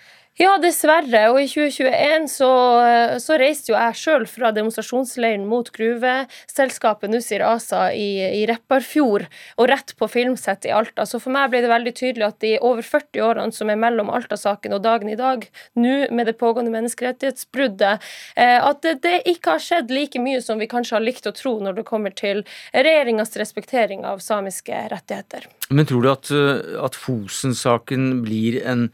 [0.42, 1.28] Ja, dessverre.
[1.30, 2.50] Og i 2021 så,
[3.22, 9.28] så reiste jo jeg sjøl fra demonstrasjonsleiren mot gruveselskapet Nussir ASA i, i Repparfjord
[9.62, 11.06] og rett på filmsett i Alta.
[11.06, 14.10] Så for meg ble det veldig tydelig at de over 40 årene som er mellom
[14.10, 15.46] Alta-saken og dagen i dag,
[15.78, 20.58] nå med det pågående menneskerettighetsbruddet, eh, at det, det, ikke har skjedd like mye som
[20.58, 22.42] vi kanskje har likt å tro når det kommer til
[22.74, 25.46] regjeringas respektering av samiske rettigheter.
[25.70, 26.34] Men tror du at,
[26.90, 28.90] at Fosen-saken blir en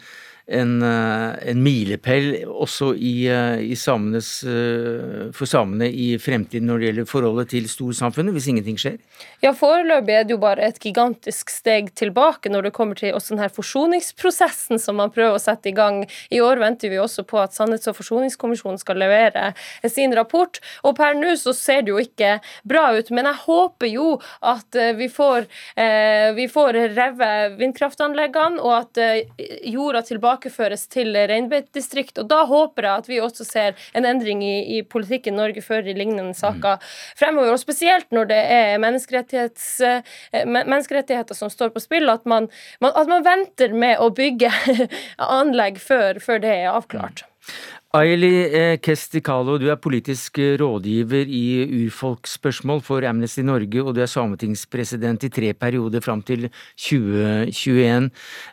[0.49, 6.79] en, eh, en milepæl også i, eh, i samenes, eh, for samene i fremtiden når
[6.79, 8.97] det gjelder forholdet til storsamfunnet, hvis ingenting skjer?
[9.43, 13.35] Ja, Foreløpig er det jo bare et gigantisk steg tilbake når det kommer til også
[13.35, 16.05] denne forsoningsprosessen som man prøver å sette i gang.
[16.31, 19.53] I år venter vi også på at Sannhets- og forsoningskommisjonen skal levere
[19.87, 20.59] sin rapport.
[20.83, 24.79] Og per nå så ser det jo ikke bra ut, men jeg håper jo at
[24.97, 25.45] vi får,
[25.77, 29.27] eh, vi får revet vindkraftanleggene, og at
[29.63, 32.17] jorda tilbake tilbakeføres til reinbeitedistrikt.
[32.19, 35.87] Og da håper jeg at vi også ser en endring i, i politikken Norge fører
[35.87, 36.83] i lignende saker mm.
[37.17, 37.53] fremover.
[37.53, 38.79] Og spesielt når det er eh,
[40.45, 42.49] menneskerettigheter som står på spill, at man,
[42.81, 44.51] man, at man venter med å bygge
[45.39, 47.25] anlegg før, før det er avklart.
[47.97, 54.03] Aili eh, Kestikalo, du er politisk eh, rådgiver i urfolksspørsmål for Amnesty Norge, og du
[54.03, 58.11] er sametingspresident i tre perioder fram til 2021.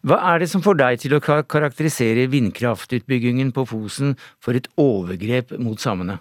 [0.08, 5.52] Hva er det som får deg til å karakterisere vindkraftutbyggingen på Fosen for et overgrep
[5.60, 6.16] mot samene?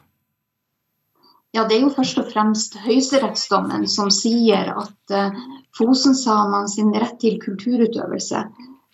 [1.55, 5.43] Ja, Det er jo først og fremst høyesterettsdommen som sier at uh,
[5.79, 8.43] Fosen-samene sin rett til kulturutøvelse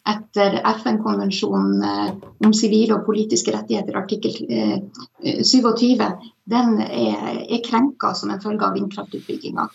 [0.09, 2.13] etter FN-konvensjonen eh,
[2.45, 4.33] om sivile og politiske rettigheter, artikkel
[5.45, 9.67] 27, eh, den er, er krenka som en følge av vindkraftutbygginga.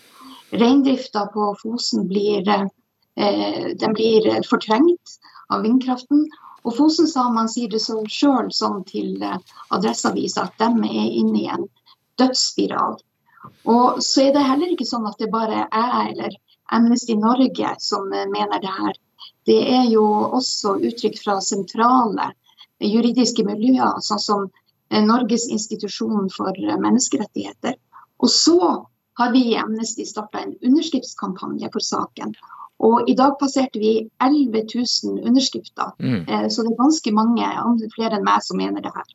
[0.56, 5.16] Reindrifta på Fosen blir, den blir, fortrengt
[5.50, 6.22] av vindkraften.
[6.62, 9.18] Og Fosen-samene sier det så sjøl som til
[9.74, 11.66] Adresseavisa at de er inne i en
[12.22, 12.94] dødsspiral.
[13.66, 16.38] Og så er det heller ikke sånn at det bare er jeg eller
[16.78, 18.94] Amnesty Norge som mener det her
[19.46, 20.04] det er jo
[20.36, 22.32] også uttrykk fra sentrale
[22.82, 24.44] juridiske miljøer, sånn som
[24.90, 27.78] eh, Norges institusjon for menneskerettigheter.
[28.22, 28.58] Og så
[29.16, 32.34] har vi i Amnesty starta en underskriftskampanje for saken.
[32.84, 35.94] Og i dag passerte vi 11 000 underskrifter.
[35.96, 36.24] Mm.
[36.28, 37.46] Eh, så det er ganske mange,
[37.94, 39.06] flere enn meg, som mener det her.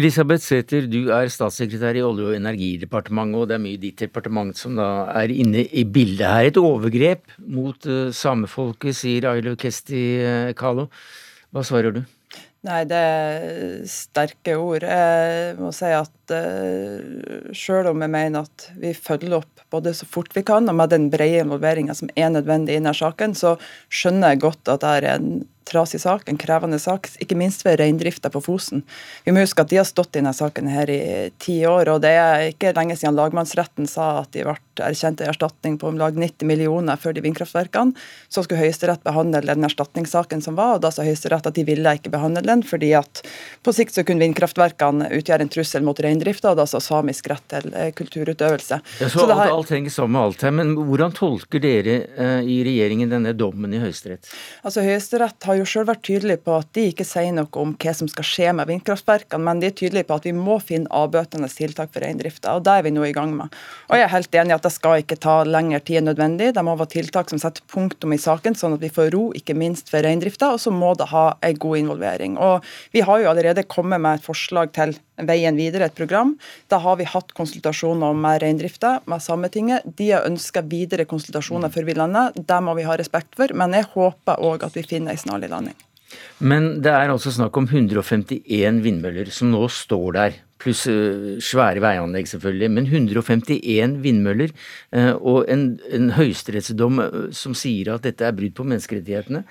[0.00, 4.52] Elisabeth Sæther, du er statssekretær i Olje- og energidepartementet, og det er mye ditt departement
[4.58, 6.50] som da er inne i bildet her.
[6.50, 10.04] Et overgrep mot uh, samefolket, sier Ailo Kesti
[10.58, 10.90] Kalo.
[11.54, 12.04] Hva svarer du?
[12.66, 14.82] Nei, det er sterke ord.
[14.82, 20.08] Jeg må si at uh, selv om jeg mener at vi følger opp både så
[20.10, 23.54] fort vi kan og med den brede involveringa som er nødvendig i denne saken, så
[23.86, 25.30] skjønner jeg godt at det er en
[25.66, 28.84] trasig sak, en krevende sak, ikke minst ved reindrifta på Fosen.
[29.24, 31.00] Vi må huske at de har stått i denne saken her i
[31.42, 35.30] ti år, og det er ikke lenge siden lagmannsretten sa at de ble erkjent en
[35.32, 37.96] erstatning på om lag 90 millioner for de vindkraftverkene.
[38.28, 41.94] Så skulle Høyesterett behandle den erstatningssaken som var, og da sa Høyesterett at de ville
[41.98, 43.22] ikke behandle den, fordi at
[43.64, 47.46] på sikt så kunne vindkraftverkene utgjøre en trussel mot reindrifta, og da sa samisk rett
[47.52, 48.80] til eh, kulturutøvelse.
[49.00, 49.54] Ja, så, så alt, her...
[49.56, 53.74] alt, henger sammen med alt her, men hvordan tolker dere eh, i regjeringen denne dommen
[53.74, 54.28] i Høyesterett?
[54.66, 57.72] Altså Høyesterett har har jo sjøl vært tydelige på at de ikke sier noe om
[57.80, 60.90] hva som skal skje med vindkraftverkene, men de er tydelige på at vi må finne
[60.94, 62.56] avbøtende tiltak for reindrifta.
[62.58, 63.54] Og det er vi nå i gang med.
[63.88, 66.52] Og jeg er helt enig i at det skal ikke ta lengre tid enn nødvendig.
[66.56, 69.56] Det må være tiltak som setter punktum i saken, sånn at vi får ro, ikke
[69.56, 70.52] minst for reindrifta.
[70.54, 72.36] Og så må det ha en god involvering.
[72.36, 76.34] Og vi har jo allerede kommet med et forslag til veien videre, et program.
[76.68, 79.86] Da har vi hatt konsultasjoner med reindrifta, med Sametinget.
[79.98, 82.36] De har ønska videre konsultasjoner før vi lander.
[82.36, 85.52] Det må vi ha respekt for, men jeg håper òg at vi finner en snarlig
[85.52, 85.76] landing.
[86.38, 91.82] Men det er altså snakk om 151 vindmøller som nå står der pluss eh, svære
[91.84, 94.52] veianlegg selvfølgelig, men 151 vindmøller
[94.96, 99.44] eh, og en, en høyesterettsdom eh, som sier at dette er brudd på menneskerettighetene.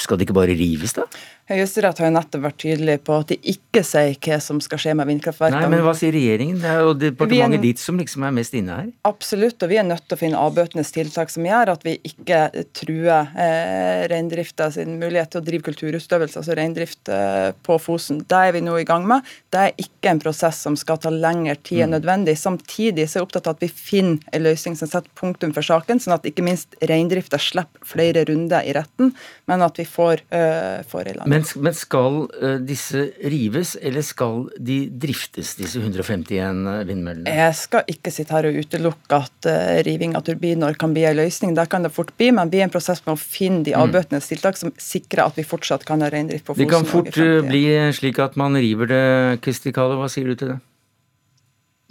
[0.00, 1.06] Skal det ikke bare rives, da?
[1.44, 4.94] Høyesterett har jo nettopp vært tydelig på at de ikke sier hva som skal skje
[4.96, 5.60] med vindkraftverkene.
[5.60, 6.56] Nei, men hva sier regjeringen?
[6.62, 8.86] Det er jo departementet ditt som liksom er mest inne her.
[9.04, 12.38] Absolutt, og vi er nødt til å finne avbøtende tiltak som gjør at vi ikke
[12.72, 18.22] truer eh, reindrifta sin mulighet til å drive kulturutøvelse, altså reindrift eh, på Fosen.
[18.24, 19.28] Det er vi nå i gang med.
[19.52, 21.96] Det er ikke en prosess som skal ta lengre tid enn mm.
[21.98, 22.38] nødvendig.
[22.40, 25.68] Samtidig så er jeg opptatt av at vi finner en løsning som setter punktum for
[25.68, 29.12] saken, sånn at ikke minst reindrifta slipper flere runder i retten,
[29.50, 31.33] men at vi får, eh, får en landing.
[31.34, 37.34] Men, men skal uh, disse rives, eller skal de driftes, disse 151 eh, vindmøllene?
[37.34, 41.18] Jeg skal ikke sitte her og utelukke at uh, riving av turbiner kan bli en
[41.18, 41.56] løsning.
[41.56, 43.74] Det kan det fort bli, men vi er i en prosess med å finne de
[43.74, 43.80] mm.
[43.82, 46.64] avbøtende tiltak som sikrer at vi fortsatt kan ha reindrift på Fosen.
[46.64, 47.10] Det kan fort
[47.50, 47.64] bli
[47.96, 49.04] slik at man river det,
[49.44, 50.60] Kristi Kalo, hva sier du til det?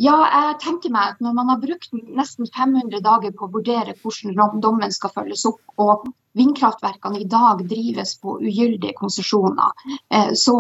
[0.01, 3.93] Ja, jeg tenker meg at når man har brukt nesten 500 dager på å vurdere
[4.01, 9.71] hvordan dommen skal følges opp, og vindkraftverkene i dag drives på ugyldige konsesjoner,
[10.09, 10.57] eh, så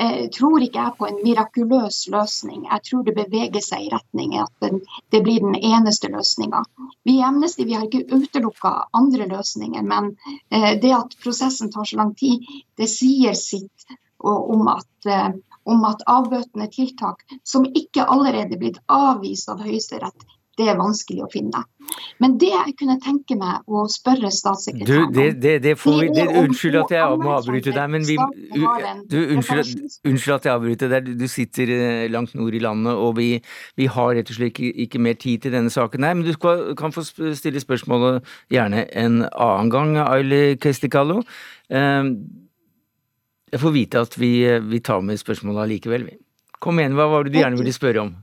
[0.00, 2.64] eh, tror ikke jeg på en mirakuløs løsning.
[2.70, 4.70] Jeg tror det beveger seg i retning at
[5.10, 6.62] det blir den eneste løsninga.
[7.04, 10.14] Vi i Amnesty vi har ikke utelukka andre løsninger, men
[10.50, 12.46] eh, det at prosessen tar så lang tid,
[12.78, 13.86] det sier sitt
[14.20, 15.14] om at
[15.70, 20.24] om at avbøtende tiltak som ikke allerede er blitt avvist av Høyesterett,
[20.60, 21.62] det er vanskelig å finne.
[22.22, 26.26] Men det jeg kunne tenke meg å spørre statssekretæren om det, det, det får, det,
[26.42, 28.16] Unnskyld at jeg må avbryte deg, men vi,
[29.10, 29.72] du, unnskyld,
[30.06, 31.10] unnskyld, at jeg avbryter deg.
[31.20, 33.30] Du sitter eh, langt nord i landet, og vi,
[33.80, 36.04] vi har rett og slett ikke, ikke, mer tid til denne saken.
[36.04, 36.36] Nei, men du
[36.78, 41.22] kan få stille spørsmålet gjerne en annen gang, Aili Kestikalo.
[41.70, 42.14] Um,
[43.50, 44.34] jeg får vite at vi,
[44.70, 46.10] vi tar med spørsmålet allikevel.
[46.62, 48.18] Kom igjen, hva var det du gjerne ville spørre om?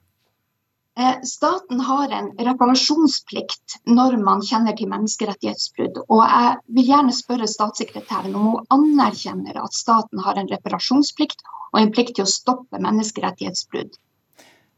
[0.98, 6.00] Eh, staten har en reparasjonsplikt når man kjenner til menneskerettighetsbrudd.
[6.08, 11.80] Og jeg vil gjerne spørre statssekretæren om hun anerkjenner at staten har en reparasjonsplikt og
[11.84, 13.94] en plikt til å stoppe menneskerettighetsbrudd.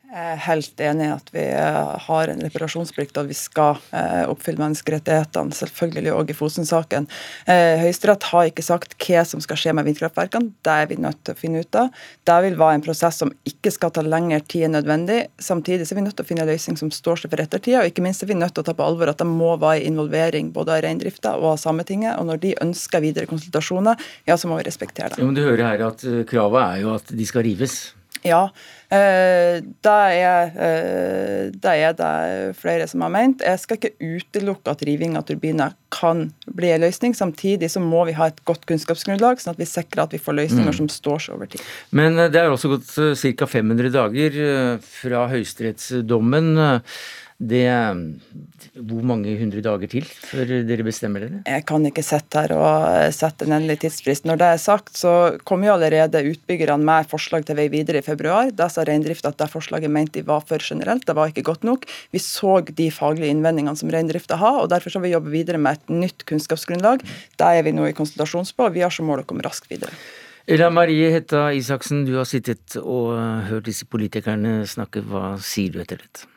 [0.09, 4.23] Jeg er helt enig i at vi eh, har en reparasjonsplikt og vi skal eh,
[4.25, 7.05] oppfylle menneskerettighetene, selvfølgelig òg i Fosen-saken.
[7.45, 10.55] Eh, Høyesterett har ikke sagt hva som skal skje med vindkraftverkene.
[10.65, 11.91] Det er vi nødt til å finne ut av.
[12.25, 15.19] Det vil være en prosess som ikke skal ta lengre tid enn nødvendig.
[15.45, 17.93] Samtidig er vi nødt til å finne en løsning som står seg for ettertida, og
[17.93, 20.49] ikke minst er vi nødt til å ta på alvor at det må være involvering
[20.57, 22.17] både av reindrifta og av Sametinget.
[22.17, 25.21] Og når de ønsker videre konsultasjoner, ja, så må vi respektere det.
[25.21, 27.79] Ja, men du hører her at kravet er jo at de skal rives.
[28.25, 28.49] Ja,
[28.91, 33.43] eh, det er, eh, det er det flere som har ment.
[33.45, 37.15] Jeg skal ikke utelukke at riving av turbiner kan bli en løsning.
[37.15, 40.37] Samtidig så må vi ha et godt kunnskapsgrunnlag, sånn at vi sikrer at vi får
[40.41, 40.79] løsninger mm.
[40.81, 41.63] som står seg over tid.
[41.95, 42.91] Men eh, det er også gått
[43.39, 43.49] ca.
[43.49, 44.35] 500 dager
[44.83, 46.53] fra høyesterettsdommen.
[47.39, 47.63] Det,
[48.75, 51.37] hvor mange hundre dager til før dere bestemmer dere?
[51.47, 54.25] Jeg kan ikke sitte her og sette en endelig tidsfrist.
[54.27, 55.13] Når det er sagt, så
[55.47, 58.51] kom jo allerede utbyggerne med forslag til vei videre i februar.
[58.51, 61.63] Da sa reindrifta at det forslaget mente de var for generelt, det var ikke godt
[61.63, 61.87] nok.
[62.11, 65.79] Vi så de faglige innvendingene som reindrifta har, og derfor skal vi jobbe videre med
[65.79, 67.05] et nytt kunnskapsgrunnlag.
[67.39, 69.71] Det er vi nå i konsultasjons på, og vi har som mål å komme raskt
[69.71, 69.95] videre.
[70.49, 73.15] Ella Marie Hetta Isaksen, du har sittet og
[73.47, 75.05] hørt disse politikerne snakke.
[75.07, 76.27] Hva sier du etter dette?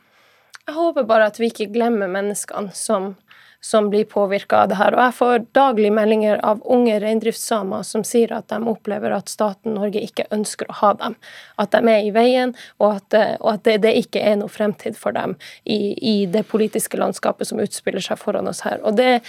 [0.68, 3.14] Jeg håper bare at vi ikke glemmer menneskene som,
[3.62, 4.94] som blir påvirka av det her.
[4.94, 9.74] Og jeg får daglig meldinger av unge reindriftssamer som sier at de opplever at staten
[9.74, 11.16] Norge ikke ønsker å ha dem.
[11.62, 14.98] At de er i veien, og at, og at det, det, ikke er noe fremtid
[14.98, 15.34] for dem
[15.64, 18.78] i, i det politiske landskapet som utspiller seg foran oss her.
[18.86, 19.24] Og det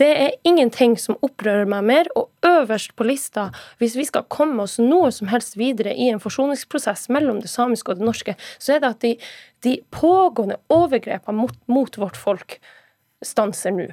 [0.00, 3.48] det er ingenting som opprører meg mer, og øverst på lista,
[3.80, 7.92] hvis vi skal komme oss noe som helst videre i en forsoningsprosess mellom det samiske
[7.92, 9.14] og det norske, så er det at de,
[9.64, 12.58] de pågående overgrepene mot, mot vårt folk
[13.24, 13.88] stanser nå.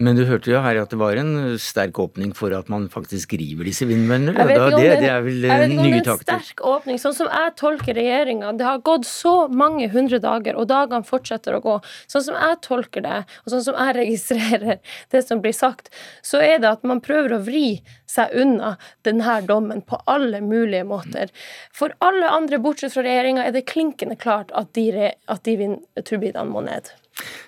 [0.00, 3.34] Men du hørte jo her at det var en sterk åpning for at man faktisk
[3.36, 4.32] river disse vindmøllene?
[4.32, 5.52] Det, det, det, er vel nye takter?
[5.52, 7.00] Jeg vet ikke om det er en sterk åpning.
[7.02, 11.58] Sånn som jeg tolker regjeringa, det har gått så mange hundre dager, og dagene fortsetter
[11.58, 11.74] å gå.
[12.08, 14.80] Sånn som jeg tolker det, og sånn som jeg registrerer
[15.12, 15.92] det som blir sagt,
[16.24, 17.66] så er det at man prøver å vri
[18.08, 18.72] seg unna
[19.04, 21.28] denne dommen på alle mulige måter.
[21.76, 26.48] For alle andre, bortsett fra regjeringa, er det klinkende klart at de, at de vindturbinene
[26.48, 26.88] må ned.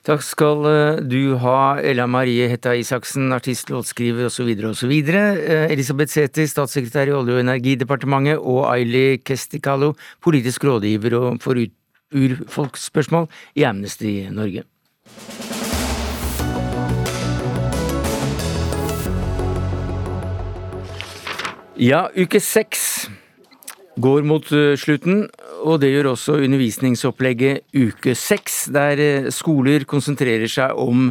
[0.07, 4.51] Takk skal eh, du ha, Ella Marie Hetta Isaksen, artist, låtskriver osv.
[4.69, 4.93] osv.
[5.71, 11.63] Elisabeth Sæther, statssekretær i Olje- og energidepartementet, og Aili Kestikalo, politisk rådgiver for
[12.13, 14.67] urfolksspørsmål i Amnesty Norge.
[21.83, 23.09] Ja, uke seks
[24.01, 25.27] går mot eh, slutten,
[25.63, 31.11] og det gjør også undervisningsopplegget uke seks, der eh, skoler konsentrerer seg om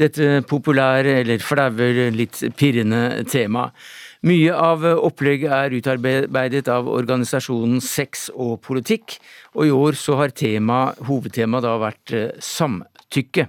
[0.00, 3.76] dette populære, eller flaue, litt pirrende temaet.
[4.22, 9.16] Mye av opplegget er utarbeidet av organisasjonen Sex og politikk,
[9.58, 13.48] og i år så har tema, hovedtemaet da vært eh, samtykke.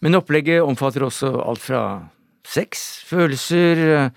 [0.00, 1.84] Men opplegget omfatter også alt fra
[2.44, 4.10] sex, følelser,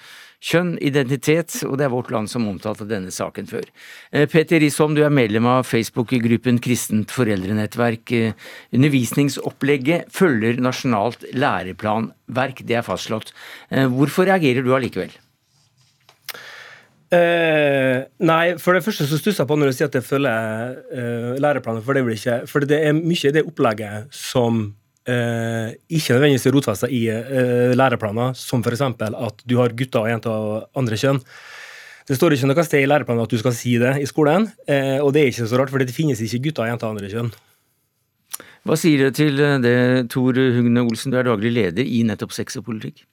[0.43, 3.65] kjønn, identitet, og det er Vårt Land som omtalte denne saken før.
[4.11, 8.11] Eh, Peter Risholm, du er medlem av Facebook-gruppen Kristent foreldrenettverk.
[8.13, 13.33] Eh, undervisningsopplegget følger nasjonalt læreplanverk, det er fastslått.
[13.71, 15.15] Eh, hvorfor reagerer du allikevel?
[17.07, 20.75] Eh, nei, for det første så stusser jeg på når du sier at jeg følger
[20.91, 22.41] eh, læreplanen, for det vil ikke.
[22.51, 24.67] For det er mye i det opplegget som
[25.09, 28.83] eh, ikke nødvendigvis er rotfesta i eh, læreplaner, som f.eks.
[28.83, 31.21] at du har gutter og jenter av andre kjønn.
[32.07, 34.97] Det står ikke noe sted i læreplanen at du skal si det i skolen, eh,
[35.01, 37.11] og det er ikke så rart, for det finnes ikke gutter og jenter av andre
[37.11, 37.33] kjønn.
[38.67, 39.77] Hva sier du til det,
[40.11, 43.05] Tor Hugne Olsen, du er daglig leder i nettopp sex og politikk?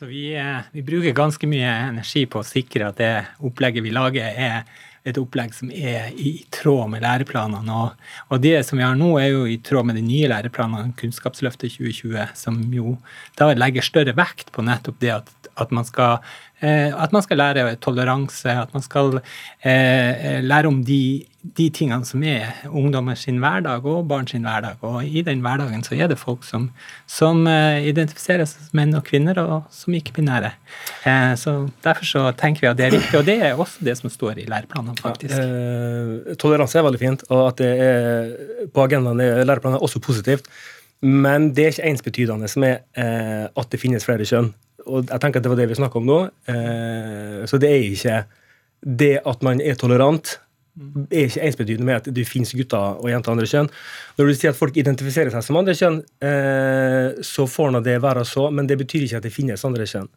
[0.00, 3.12] Vi, eh, vi, bruker ganske mye energi på å sikre at det
[3.44, 4.62] opplegget vi lager, er
[5.08, 7.76] et opplegg som er i tråd med læreplanene.
[7.76, 10.94] Og, og, det som vi har nå, er jo i tråd med de nye læreplanene,
[11.00, 12.96] Kunnskapsløftet 2020, som jo
[13.40, 16.20] da legger større vekt på nettopp det at, at man skal
[16.60, 19.18] at man skal lære toleranse, at man skal
[19.64, 21.24] eh, lære om de,
[21.56, 24.76] de, tingene som er ungdommer sin hverdag og barn sin hverdag.
[24.84, 26.68] Og i den hverdagen så er det folk som,
[27.08, 30.52] som eh, identifiserer seg som menn og kvinner, og som ikke-binære.
[31.40, 31.54] Så
[31.84, 34.42] derfor så tenker vi at det er viktig, og det er også det som står
[34.42, 35.36] i læreplanene, faktisk.
[35.36, 39.88] Ja, eh, toleranse er veldig fint, og at det er på agendaen i læreplanen er
[39.88, 40.50] også positivt.
[41.00, 44.50] Men det er ikke ensbetydende med eh, at det finnes flere kjønn
[44.90, 46.20] og jeg tenker at det var det vi snakka om nå.
[46.50, 48.20] Eh, så det er ikke
[48.80, 50.38] det at man er tolerant
[51.10, 53.68] er ikke ensbetydende med at det finnes gutter og jenter av andre kjønn.
[54.16, 57.98] Når du sier at folk identifiserer seg som andre kjønn, eh, så får nå det
[58.02, 60.08] være så, men det betyr ikke at det finnes andre kjønn.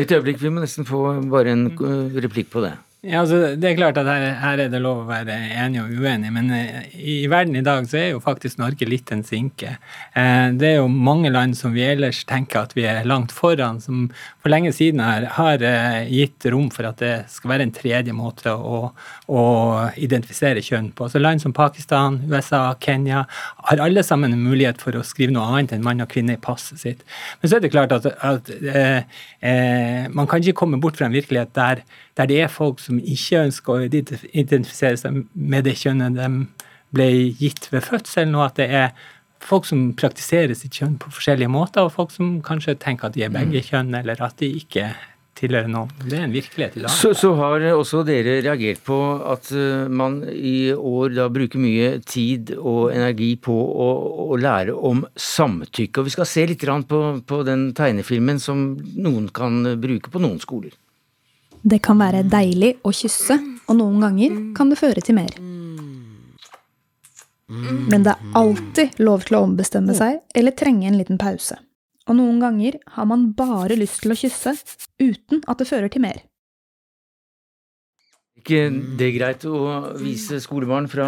[0.00, 1.68] Et øyeblikk, vi må nesten få bare en
[2.16, 2.72] replikk på det.
[3.04, 5.90] Ja, altså, det er klart at her, her, er det lov å være enig og
[5.92, 9.20] uenig, men eh, i, i, verden i dag så er jo faktisk Norge litt en
[9.26, 9.74] sinke.
[10.16, 13.82] Eh, det er jo mange land som vi ellers tenker at vi er langt foran,
[13.84, 14.06] som
[14.40, 18.14] for lenge siden her, har eh, gitt rom for at det skal være en tredje
[18.16, 18.80] måte å,
[19.28, 19.42] å
[20.00, 21.10] identifisere kjønn på.
[21.12, 23.26] Så land som Pakistan, USA, Kenya
[23.68, 26.40] har alle sammen en mulighet for å skrive noe annet enn mann og kvinne i
[26.40, 27.04] passet sitt.
[27.42, 29.04] Men så er det klart at, at eh,
[29.44, 31.84] eh man kan ikke komme bort fra en virkelighet der
[32.16, 36.30] der det er folk som ikke ønsker å identifisere seg med det kjønnet de
[36.94, 37.08] ble
[37.40, 38.92] gitt ved fødselen, og at det er
[39.44, 43.26] folk som praktiserer sitt kjønn på forskjellige måter, og folk som kanskje tenker at de
[43.26, 43.66] er begge mm.
[43.70, 44.92] kjønn, eller at de ikke
[45.34, 45.90] tilhører noen.
[45.98, 46.92] Det er en virkelighet i dag.
[46.94, 51.96] Så, så, har også dere reagert på at eh, man i år da bruker mye
[52.06, 53.88] tid og energi på å,
[54.30, 56.00] å lære om samtykke.
[56.00, 60.38] Og vi skal se litt på, på den tegnefilmen som noen kan bruke på noen
[60.42, 60.74] skoler.
[61.64, 65.32] Det kan være deilig å kysse, og noen ganger kan det føre til mer.
[67.88, 71.56] Men det er alltid lov til å ombestemme seg eller trenge en liten pause.
[72.04, 74.52] Og noen ganger har man bare lyst til å kysse
[75.00, 76.20] uten at det fører til mer
[78.44, 79.58] ikke det greit å
[79.96, 81.06] vise skolebarn fra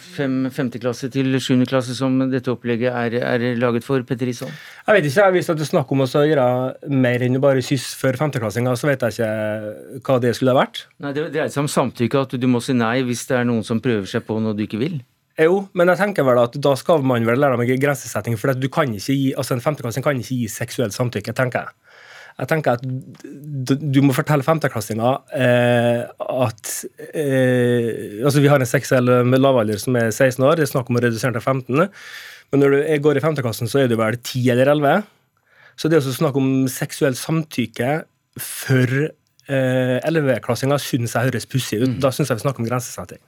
[0.00, 4.52] fem, femte klasse til sjuende klasse som dette opplegget er, er laget for, Petter Isholm?
[4.84, 5.30] Jeg vet ikke.
[5.34, 6.46] Hvis det er snakk om å gjøre
[6.92, 10.60] mer enn å bare kysse for femteklassinger, så vet jeg ikke hva det skulle ha
[10.60, 10.84] vært.
[11.00, 13.64] Nei, Det dreier seg om samtykke, at du må si nei hvis det er noen
[13.64, 15.00] som prøver seg på noe du ikke vil.
[15.40, 18.68] Jo, men jeg tenker vel at da skal man vel lære dem grensesetting, for du
[18.70, 21.80] kan ikke gi, altså en femteklassing kan ikke gi seksuelt samtykke, tenker jeg.
[22.34, 22.82] Jeg tenker at
[23.94, 26.72] du må fortelle femteklassinger eh, at
[27.14, 30.90] eh, altså Vi har en seksuell med lavalder som er 16 år, det er snakk
[30.90, 31.84] om å redusere til 15.
[32.50, 35.06] Men når du går i femteklassen, så er du vel 10 eller 11.
[35.78, 37.92] Så det å snakke om seksuelt samtykke
[38.42, 41.88] for eh, 11-klassinger syns jeg høres pussig ut.
[41.96, 42.00] Mm.
[42.02, 43.22] Da syns jeg vi snakker om grensesetting.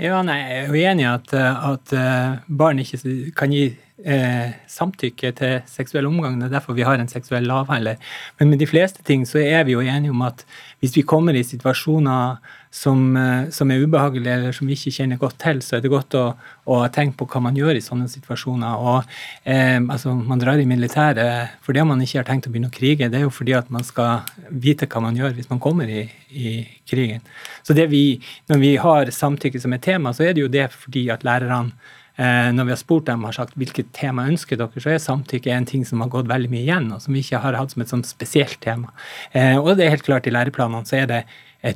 [0.00, 3.66] Ja, nei, Jeg er jo enig i at, at, eh, barn ikke kan gi
[4.04, 6.38] eh, samtykke til seksuell omgang.
[6.40, 8.00] Det er derfor vi har en seksuell lavhandler.
[8.38, 10.44] Men med de fleste ting så er vi jo enige om at
[10.80, 12.38] hvis vi kommer i situasjoner
[12.70, 15.90] som, eh, som er ubehagelige eller som vi ikke kjenner godt til, så er det
[15.90, 16.24] godt å,
[16.70, 18.78] å tenke på hva man gjør i sånne situasjoner.
[18.78, 19.12] Og
[19.44, 23.10] eh, altså, Man drar i militæret fordi man ikke har tenkt å begynne å krige.
[23.10, 26.06] Det er jo fordi at man skal vite hva man gjør hvis man kommer i,
[26.30, 27.26] i krigen.
[27.62, 30.70] Så det vi, Når vi har samtykke som et tema, så er det jo det
[30.72, 31.72] fordi at lærerne
[32.18, 35.68] når vi har spurt dem har sagt hvilket tema ønsker dere, så er samtykke en
[35.68, 37.92] ting som har gått veldig mye igjen, og som vi ikke har hatt som et
[37.92, 38.90] sånt spesielt tema.
[39.32, 41.22] Eh, og det er helt klart i læreplanene så er det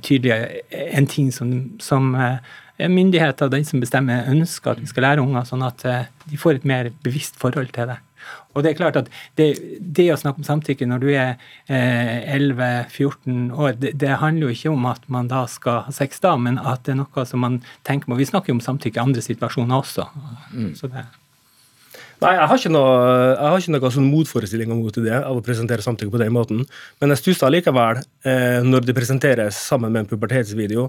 [0.04, 0.34] tydelig
[0.72, 2.38] en ting som, som eh,
[2.90, 6.68] myndigheter den som bestemmer, ønsker at vi skal lære unger, sånn at de får et
[6.68, 8.00] mer bevisst forhold til det.
[8.54, 9.48] Og det er klart at det,
[9.80, 11.34] det å snakke om samtykke når du er
[11.66, 16.22] eh, 11-14 år, det, det, handler jo ikke om at man da skal ha sex
[16.24, 18.20] da, men at det er noe som man tenker på.
[18.20, 20.08] Vi snakker jo om samtykke i andre situasjoner også.
[20.54, 20.72] Mm.
[20.78, 21.06] Så det
[22.24, 22.92] Nei, jeg har ikke noe,
[23.34, 26.62] jeg har ikke noe sånn motforestillinger mot det av å presentere samtykke på den måten,
[27.02, 30.86] men jeg stusser likevel eh, når det presenteres sammen med en pubertetsvideo,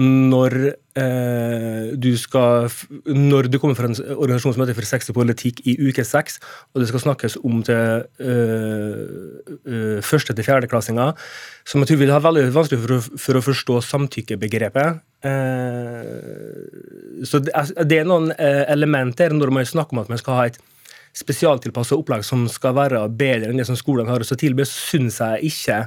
[0.00, 0.54] når
[0.96, 2.70] eh, du skal
[3.04, 6.38] Når du kommer fra en organisasjon som heter For sex og politikk i uke seks,
[6.72, 9.04] og det skal snakkes om til eh,
[9.68, 11.12] eh, første til fjerdeklassinger,
[11.68, 15.04] som jeg tror vil ha veldig vanskelig for å, for å forstå samtykkebegrepet.
[15.28, 16.08] Eh,
[17.28, 20.40] så det er, det er noen eh, elementer når man snakker om at man skal
[20.40, 20.58] ha et
[21.16, 25.52] spesialtilpassa opplegg som skal være bedre enn det som skolen har å tilby, syns jeg
[25.52, 25.82] ikke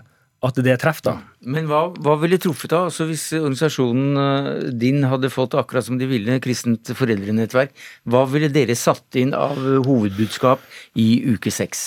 [0.45, 1.07] at det treffer.
[1.07, 1.15] da.
[1.49, 2.83] Men hva, hva ville truffet da?
[2.89, 7.73] Altså Hvis organisasjonen eh, din hadde fått akkurat som de ville, kristent foreldrenettverk,
[8.11, 9.57] hva ville dere satt inn av
[9.87, 10.61] hovedbudskap
[11.01, 11.85] i uke seks?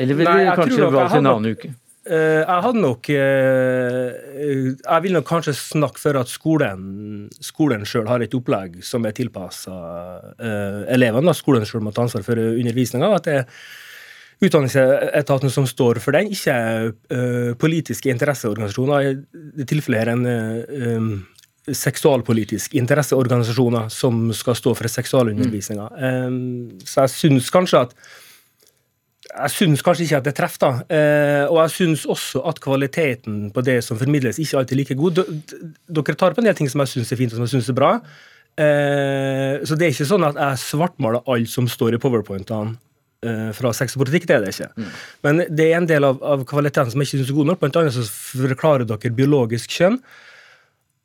[0.00, 1.72] Eller ville dere kanskje valgt en annen uke?
[2.10, 4.08] Uh, jeg hadde nok uh,
[4.82, 9.14] Jeg vil nok kanskje snakke for at skolen, skolen sjøl har et opplegg som er
[9.14, 9.76] tilpassa
[10.34, 11.34] uh, elevene.
[11.38, 13.12] Skolen sjøl må ta ansvar for undervisninga.
[13.14, 13.46] At det er
[14.40, 19.10] utdanningsetaten som står for den, ikke politiske interesseorganisasjoner.
[19.60, 21.26] I tilfellet er en
[21.76, 25.90] seksualpolitisk interesseorganisasjoner som skal stå for seksualundervisninga.
[25.92, 26.80] Mm.
[26.88, 27.94] Så jeg syns kanskje at
[29.30, 30.58] jeg syns kanskje ikke at det treffer.
[30.60, 34.80] da, eh, Og jeg syns også at kvaliteten på det som formidles, ikke alltid er
[34.80, 35.14] like god.
[35.88, 37.68] Dere tar på en del ting som jeg syns er fint og som jeg synes
[37.68, 38.00] er bra.
[38.58, 42.76] Eh, så det er ikke sånn at jeg svartmaler alt som står i powerpointene
[43.20, 44.70] Eh, fra sex og politikk, det er det ikke.
[44.80, 44.92] Mm.
[45.26, 47.58] Men det er en del av, av kvaliteten som jeg ikke syns er god nok.
[47.60, 49.98] Blant annet så forklarer dere biologisk kjønn.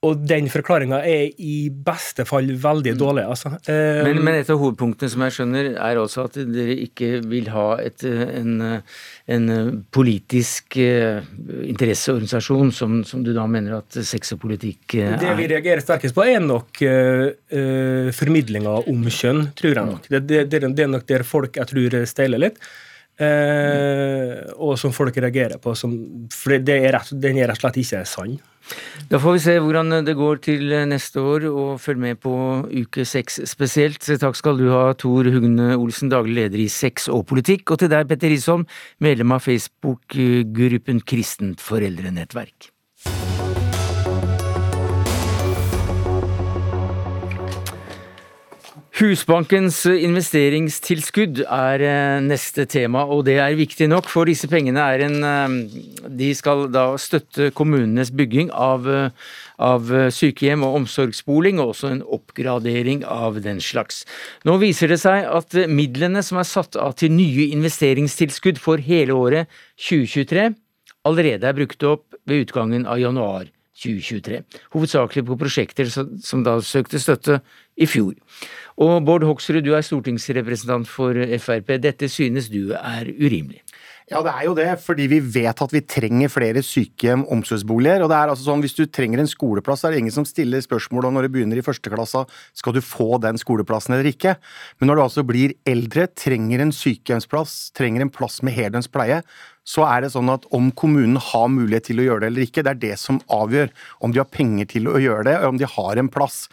[0.05, 2.99] Og den forklaringa er i beste fall veldig mm.
[2.99, 3.25] dårlig.
[3.31, 3.51] Altså.
[3.71, 7.49] Eh, men, men, et av hovedpunktene som jeg skjønner, er også at dere ikke vil
[7.53, 8.53] ha et, en,
[9.31, 9.51] en,
[9.95, 11.21] politisk uh,
[11.65, 15.19] interesseorganisasjon, som, som, du da mener at sex og politikk uh, er?
[15.21, 20.09] Det vi reagerer sterkest på, er nok uh, uh formidlinga om kjønn, tror jeg nok.
[20.09, 22.59] Det, det, det, det, er nok der folk jeg tror steiler litt.
[24.59, 25.73] og som folk reagerer på.
[25.79, 25.95] Som,
[26.35, 28.35] for det er rett, den er rett og slett ikke sann.
[29.09, 32.36] Da får vi se hvordan det går til neste år, og følg med på
[32.66, 34.01] uke seks spesielt.
[34.01, 37.91] Takk skal du ha, Tor Hugne Olsen, daglig leder i Sex og politikk, og til
[37.93, 38.66] deg, Petter Risholm,
[39.03, 42.74] medlem av Facebook-gruppen Kristent foreldrenettverk.
[48.95, 55.01] Husbankens investeringstilskudd er eh, neste tema, og det er viktig nok, for disse pengene er
[55.03, 55.55] en eh,
[56.07, 62.05] De skal da støtte kommunenes bygging av, eh, av sykehjem og omsorgsboling, og også en
[62.07, 64.05] oppgradering av den slags.
[64.47, 69.19] Nå viser det seg at midlene som er satt av til nye investeringstilskudd for hele
[69.19, 69.51] året
[69.89, 70.53] 2023,
[71.03, 74.41] allerede er brukt opp ved utgangen av januar 2023.
[74.76, 77.39] Hovedsakelig på prosjekter som da søkte støtte
[77.76, 78.15] i fjor.
[78.80, 81.76] Og Bård Hoksrud, du er stortingsrepresentant for Frp.
[81.84, 83.61] Dette synes du er urimelig?
[84.05, 88.03] Ja, det er jo det, fordi vi vet at vi trenger flere sykehjem, omsorgsboliger.
[88.05, 90.61] Og det er altså sånn, Hvis du trenger en skoleplass, er det ingen som stiller
[90.61, 92.21] spørsmål om når du begynner i første klasse,
[92.53, 94.36] skal du få den skoleplassen eller ikke.
[94.78, 99.23] Men når du altså blir eldre, trenger en sykehjemsplass, trenger en plass med heldøgns pleie,
[99.66, 102.63] så er det sånn at om kommunen har mulighet til å gjøre det eller ikke,
[102.66, 103.72] det er det som avgjør
[104.05, 106.43] om de har penger til å gjøre det, og om de har en plass.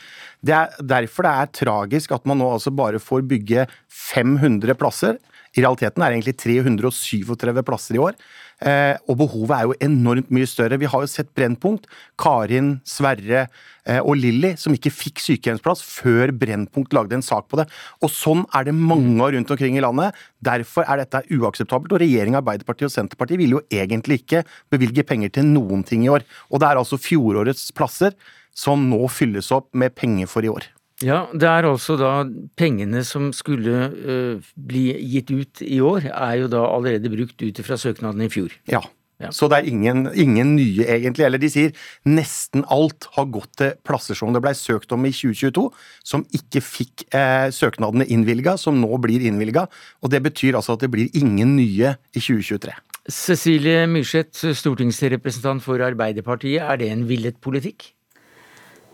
[0.40, 5.20] Det er derfor det er tragisk at man nå altså bare får bygge 500 plasser
[5.52, 8.16] i realiteten er det egentlig 337 plasser i år.
[8.62, 10.78] Eh, og behovet er jo enormt mye større.
[10.78, 11.88] Vi har jo sett Brennpunkt.
[12.20, 13.46] Karin, Sverre
[13.86, 17.66] eh, og Lilly som ikke fikk sykehjemsplass før Brennpunkt lagde en sak på det.
[18.04, 20.18] Og sånn er det mange rundt omkring i landet.
[20.44, 21.96] Derfor er dette uakseptabelt.
[21.96, 26.12] Og regjeringa, Arbeiderpartiet og Senterpartiet vil jo egentlig ikke bevilge penger til noen ting i
[26.12, 26.26] år.
[26.52, 28.14] Og det er altså fjorårets plasser
[28.54, 30.68] som nå fylles opp med penger for i år.
[31.02, 32.14] Ja, det er altså da
[32.58, 37.62] pengene som skulle uh, bli gitt ut i år, er jo da allerede brukt ut
[37.66, 38.54] fra søknaden i fjor.
[38.70, 38.84] Ja.
[39.30, 41.22] Så det er ingen, ingen, nye, egentlig.
[41.26, 41.74] Eller de sier
[42.08, 45.68] nesten alt har gått til plasser som det ble søkt om i 2022,
[46.02, 49.68] som ikke fikk eh, søknadene innvilga, som nå blir innvilga.
[50.02, 52.74] Og det betyr altså at det blir ingen nye i 2023.
[53.10, 57.92] Cecilie Myrseth, stortingsrepresentant for Arbeiderpartiet, er det en villet politikk?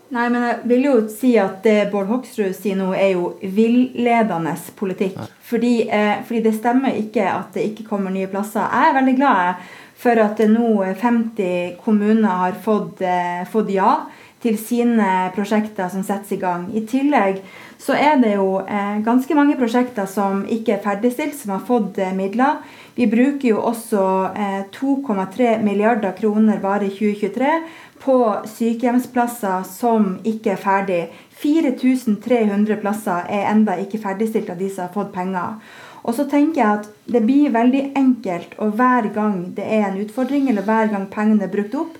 [0.09, 4.55] Nei, men jeg vil jo si at det Bård Hoksrud sier nå, er jo villedende
[4.79, 5.19] politikk.
[5.45, 8.65] Fordi, eh, fordi, det stemmer ikke at det ikke kommer nye plasser.
[8.65, 9.67] Jeg er veldig glad
[9.99, 14.07] for at nå 50 kommuner har fått, eh, fått ja
[14.41, 16.69] til sine prosjekter som settes i gang.
[16.73, 17.41] I tillegg
[17.79, 21.99] så er det jo eh, ganske mange prosjekter som ikke er ferdigstilt, som har fått
[21.99, 22.59] eh, midler.
[22.95, 24.03] Vi bruker jo også
[24.35, 27.53] eh, 2,3 milliarder kroner bare i 2023
[27.99, 31.01] på sykehjemsplasser som ikke er ferdig.
[31.39, 35.59] 4300 plasser er enda ikke ferdigstilt av de som har fått penger.
[36.03, 39.99] Og så tenker jeg at det blir veldig enkelt og hver gang det er en
[39.99, 41.97] utfordring, eller hver gang pengene er brukt opp,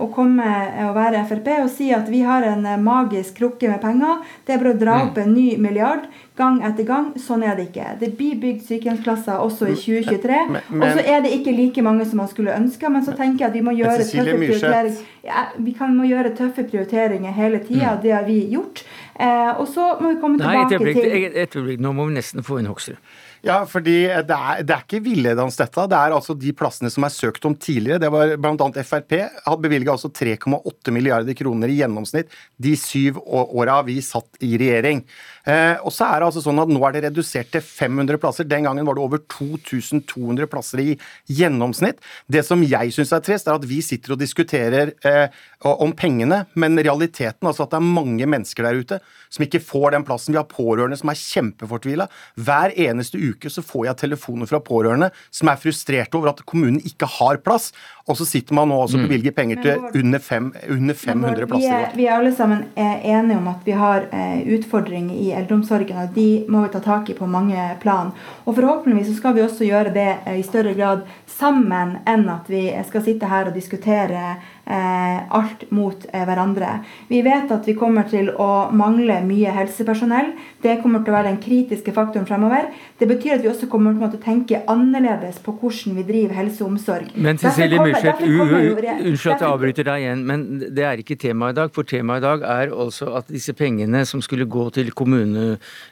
[0.00, 0.46] å komme
[0.86, 4.22] og være Frp og si at vi har en eh, magisk krukke med penger.
[4.46, 5.08] Det er bare å dra mm.
[5.08, 7.08] opp en ny milliard gang etter gang.
[7.20, 7.88] Sånn er det ikke.
[8.00, 10.40] Det blir bygd sykehjemsplasser også i 2023.
[10.76, 13.50] Og så er det ikke like mange som man skulle ønske, men så tenker jeg
[13.50, 15.04] at vi må gjøre tøffe prioriteringer.
[15.26, 17.96] Ja, vi kan, må gjøre tøffe prioriteringer hele tida.
[17.96, 18.02] Mm.
[18.04, 18.84] Det har vi gjort.
[19.14, 22.60] Eh, og så må vi komme tilbake Nei, et øyeblikk, Nå må vi nesten få
[22.60, 23.00] inn Hoksrud.
[23.46, 23.94] Ja, fordi
[24.26, 25.84] det er, det er ikke villedans, dette.
[25.86, 28.00] Det er altså de plassene som er søkt om tidligere.
[28.02, 28.66] Det var bl.a.
[28.82, 34.56] Frp hadde bevilga altså 3,8 milliarder kroner i gjennomsnitt de syv åra vi satt i
[34.58, 35.04] regjering.
[35.46, 38.48] Eh, og så er det altså sånn at Nå er det redusert til 500 plasser.
[38.48, 40.96] Den gangen var det over 2200 plasser i
[41.30, 42.00] gjennomsnitt.
[42.26, 45.28] Det som jeg syns er trist, er at vi sitter og diskuterer eh,
[45.66, 49.00] om pengene, men realiteten altså at det er mange mennesker der ute
[49.32, 50.34] som ikke får den plassen.
[50.34, 52.08] Vi har pårørende som er kjempefortvila.
[52.42, 56.82] Hver eneste uke så får jeg telefoner fra pårørende som er frustrerte over at kommunen
[56.86, 57.70] ikke har plass.
[58.06, 59.04] Og så sitter man nå og mm.
[59.08, 61.66] bevilger penger til under, fem, under 500 plasser.
[61.66, 65.98] Vi er, vi er, alle sammen enige om at vi har eh, utfordringer i eldreomsorgen,
[66.04, 68.12] og de må vi ta tak i på mange plan.
[68.44, 72.46] Og forhåpentligvis så skal vi også gjøre det eh, i større grad sammen enn at
[72.50, 74.36] vi skal sitte her og diskutere
[74.70, 76.80] Eh, alt mot eh, hverandre.
[77.08, 80.32] Vi vet at vi kommer til å mangle mye helsepersonell.
[80.66, 82.66] Det kommer til å være den kritiske faktoren fremover.
[82.98, 86.64] Det betyr at vi også kommer til å tenke annerledes på hvordan vi driver helse
[86.64, 87.12] og omsorg.
[87.14, 91.58] Men Cecilie Myrseth, unnskyld at jeg avbryter deg igjen, men det er ikke temaet i
[91.60, 91.72] dag.
[91.76, 95.46] For temaet i dag er altså at disse pengene som skulle gå til kommune,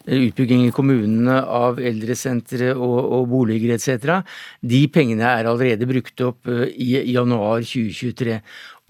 [0.09, 4.21] eh, utbygging i kommunene av eldresentre og, og boliger etc.,
[4.65, 8.41] de pengene er allerede brukt opp i januar 2023.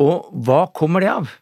[0.04, 1.40] Og hva kommer det av?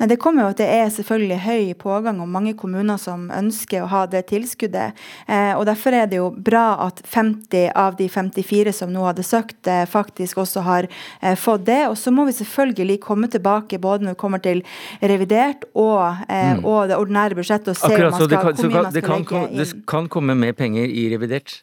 [0.00, 3.84] Nei, Det kommer jo at det er selvfølgelig høy pågang og mange kommuner som ønsker
[3.84, 4.98] å ha det tilskuddet.
[5.28, 9.24] Eh, og Derfor er det jo bra at 50 av de 54 som nå hadde
[9.26, 10.88] søkt, eh, faktisk også har
[11.20, 11.82] eh, fått det.
[11.90, 14.64] Og så må vi selvfølgelig komme tilbake både når det kommer til
[15.02, 16.64] revidert og, eh, mm.
[16.64, 19.60] og det ordinære budsjettet og se Akkurat, om man skal, det kan, skal inn.
[19.60, 21.60] Det kan komme mer penger i revidert?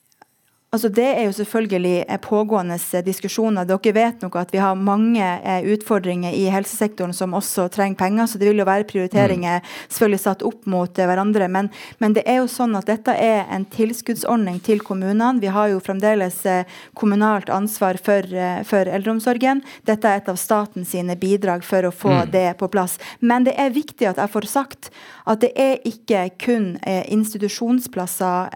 [0.70, 3.66] Altså Det er jo selvfølgelig eh, pågående eh, diskusjoner.
[3.66, 8.28] Dere vet nok at vi har mange eh, utfordringer i helsesektoren som også trenger penger,
[8.30, 9.72] så det vil jo være prioriteringer mm.
[9.88, 11.48] selvfølgelig satt opp mot hverandre.
[11.50, 15.42] Men, men, det er jo sånn at dette er en tilskuddsordning til kommunene.
[15.42, 16.44] Vi har jo fremdeles
[16.94, 18.30] kommunalt ansvar for,
[18.70, 19.64] for eldreomsorgen.
[19.90, 22.30] Dette er et av statens bidrag for å få mm.
[22.36, 23.00] det på plass.
[23.26, 24.94] Men det er viktig at jeg får sagt
[25.30, 28.56] at det er ikke kun institusjonsplasser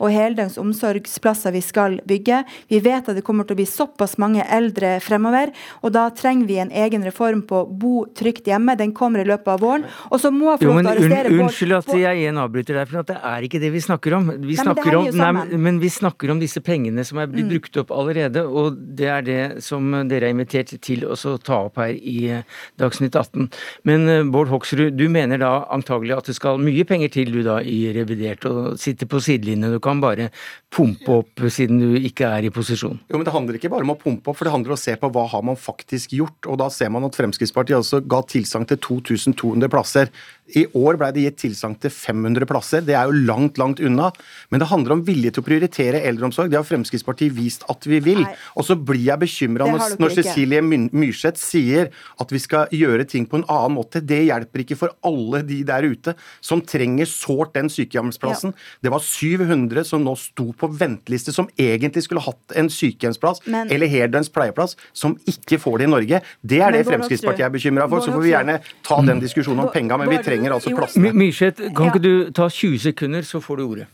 [0.00, 2.42] og heldøgns omsorgsplasser vi skal bygge.
[2.70, 6.48] Vi vet at det kommer til å bli såpass mange eldre fremover, og da trenger
[6.48, 8.76] vi en egen reform på bo trygt hjemme.
[8.78, 9.86] Den kommer i løpet av våren.
[10.10, 12.78] Og så må jeg få lov til å arrestere un, Unnskyld at jeg igjen avbryter
[12.80, 14.30] deg, for det er ikke det vi snakker om.
[14.36, 17.52] Vi nei, snakker om nei, men vi snakker om disse pengene som er blitt mm.
[17.54, 21.80] brukt opp allerede, og det er det som dere er invitert til å ta opp
[21.80, 23.48] her i eh, Dagsnytt 18.
[23.88, 27.40] Men eh, Bård Hoksrud, du mener da antagelig at det skal mye penger til du
[27.46, 29.74] da i revidert, og sitter på sidelinjen.
[29.74, 30.30] Du kan bare
[30.70, 32.98] pumpe opp siden du ikke er i posisjon?
[33.10, 34.80] Jo, men Det handler ikke bare om å pumpe opp, for det handler om å
[34.80, 36.46] se på hva har man faktisk gjort.
[36.46, 40.10] og Da ser man at Fremskrittspartiet også ga tilsagn til 2200 plasser.
[40.56, 42.80] I år ble det gitt tilsagn til 500 plasser.
[42.82, 44.10] Det er jo langt, langt unna.
[44.50, 46.50] Men det handler om vilje til å prioritere eldreomsorg.
[46.50, 48.24] Det har Fremskrittspartiet vist at vi vil.
[48.24, 48.34] Nei.
[48.56, 51.90] Og så blir jeg bekymra når, når Cecilie Myrseth sier
[52.20, 54.02] at vi skal gjøre ting på en annen måte.
[54.02, 55.99] Det hjelper ikke for alle de der ute
[56.40, 58.54] som trenger sårt den sykehjemsplassen.
[58.54, 58.80] Ja.
[58.82, 63.70] Det var 700 som nå sto på venteliste som egentlig skulle hatt en sykehjemsplass Men-
[63.70, 66.22] eller heldøgns pleieplass, som ikke får det i Norge.
[66.46, 68.00] Det er det Fremskrittspartiet er bekymra for.
[68.00, 71.12] Så får vi gjerne ta den diskusjonen om penga, men vi trenger altså plassene.
[71.12, 73.86] Myrseth, kan ikke du ta 20 sekunder, så får du ordet.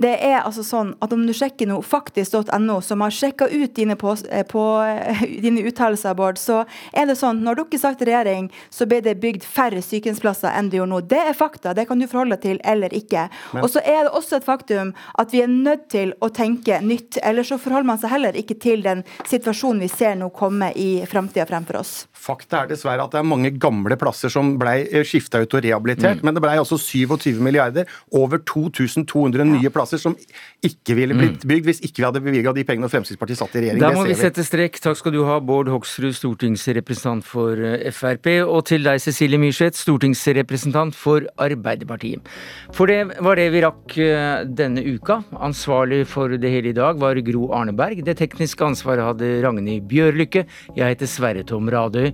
[0.00, 3.96] Det er altså sånn at om du sjekker nå faktisk.no, som har sjekka ut dine,
[4.00, 8.08] på, eh, på, eh, dine uttalelser, Bård, så er det sånn når dere satt i
[8.10, 11.00] regjering, så ble det bygd færre sykehjemsplasser enn det gjør nå.
[11.10, 13.28] Det er fakta, det kan du forholde deg til eller ikke.
[13.62, 17.20] Og så er det også et faktum at vi er nødt til å tenke nytt,
[17.22, 21.04] ellers så forholder man seg heller ikke til den situasjonen vi ser nå komme i
[21.10, 21.94] framtida fremfor oss.
[22.24, 26.22] Fakta er dessverre at det er mange gamle plasser som ble skifta ut og rehabilitert,
[26.24, 30.16] men det ble altså 27 milliarder, over 2200 nye plasser som
[30.64, 33.82] ikke ville blitt bygd hvis ikke vi hadde bevilga de pengene Fremskrittspartiet satt i regjering.
[33.82, 34.78] Da må vi sette strek.
[34.82, 39.78] Takk skal du ha, Bård Hoksrud, stortingsrepresentant for eh, Frp, og til deg, Cecilie Myrseth,
[39.82, 42.24] stortingsrepresentant for Arbeiderpartiet.
[42.74, 45.20] For det var det vi rakk eh, denne uka.
[45.44, 48.00] Ansvarlig for det hele i dag var Gro Arneberg.
[48.06, 50.46] Det tekniske ansvaret hadde Ragnhild Bjørlykke.
[50.78, 52.13] Jeg heter Sverre Tom Radøy.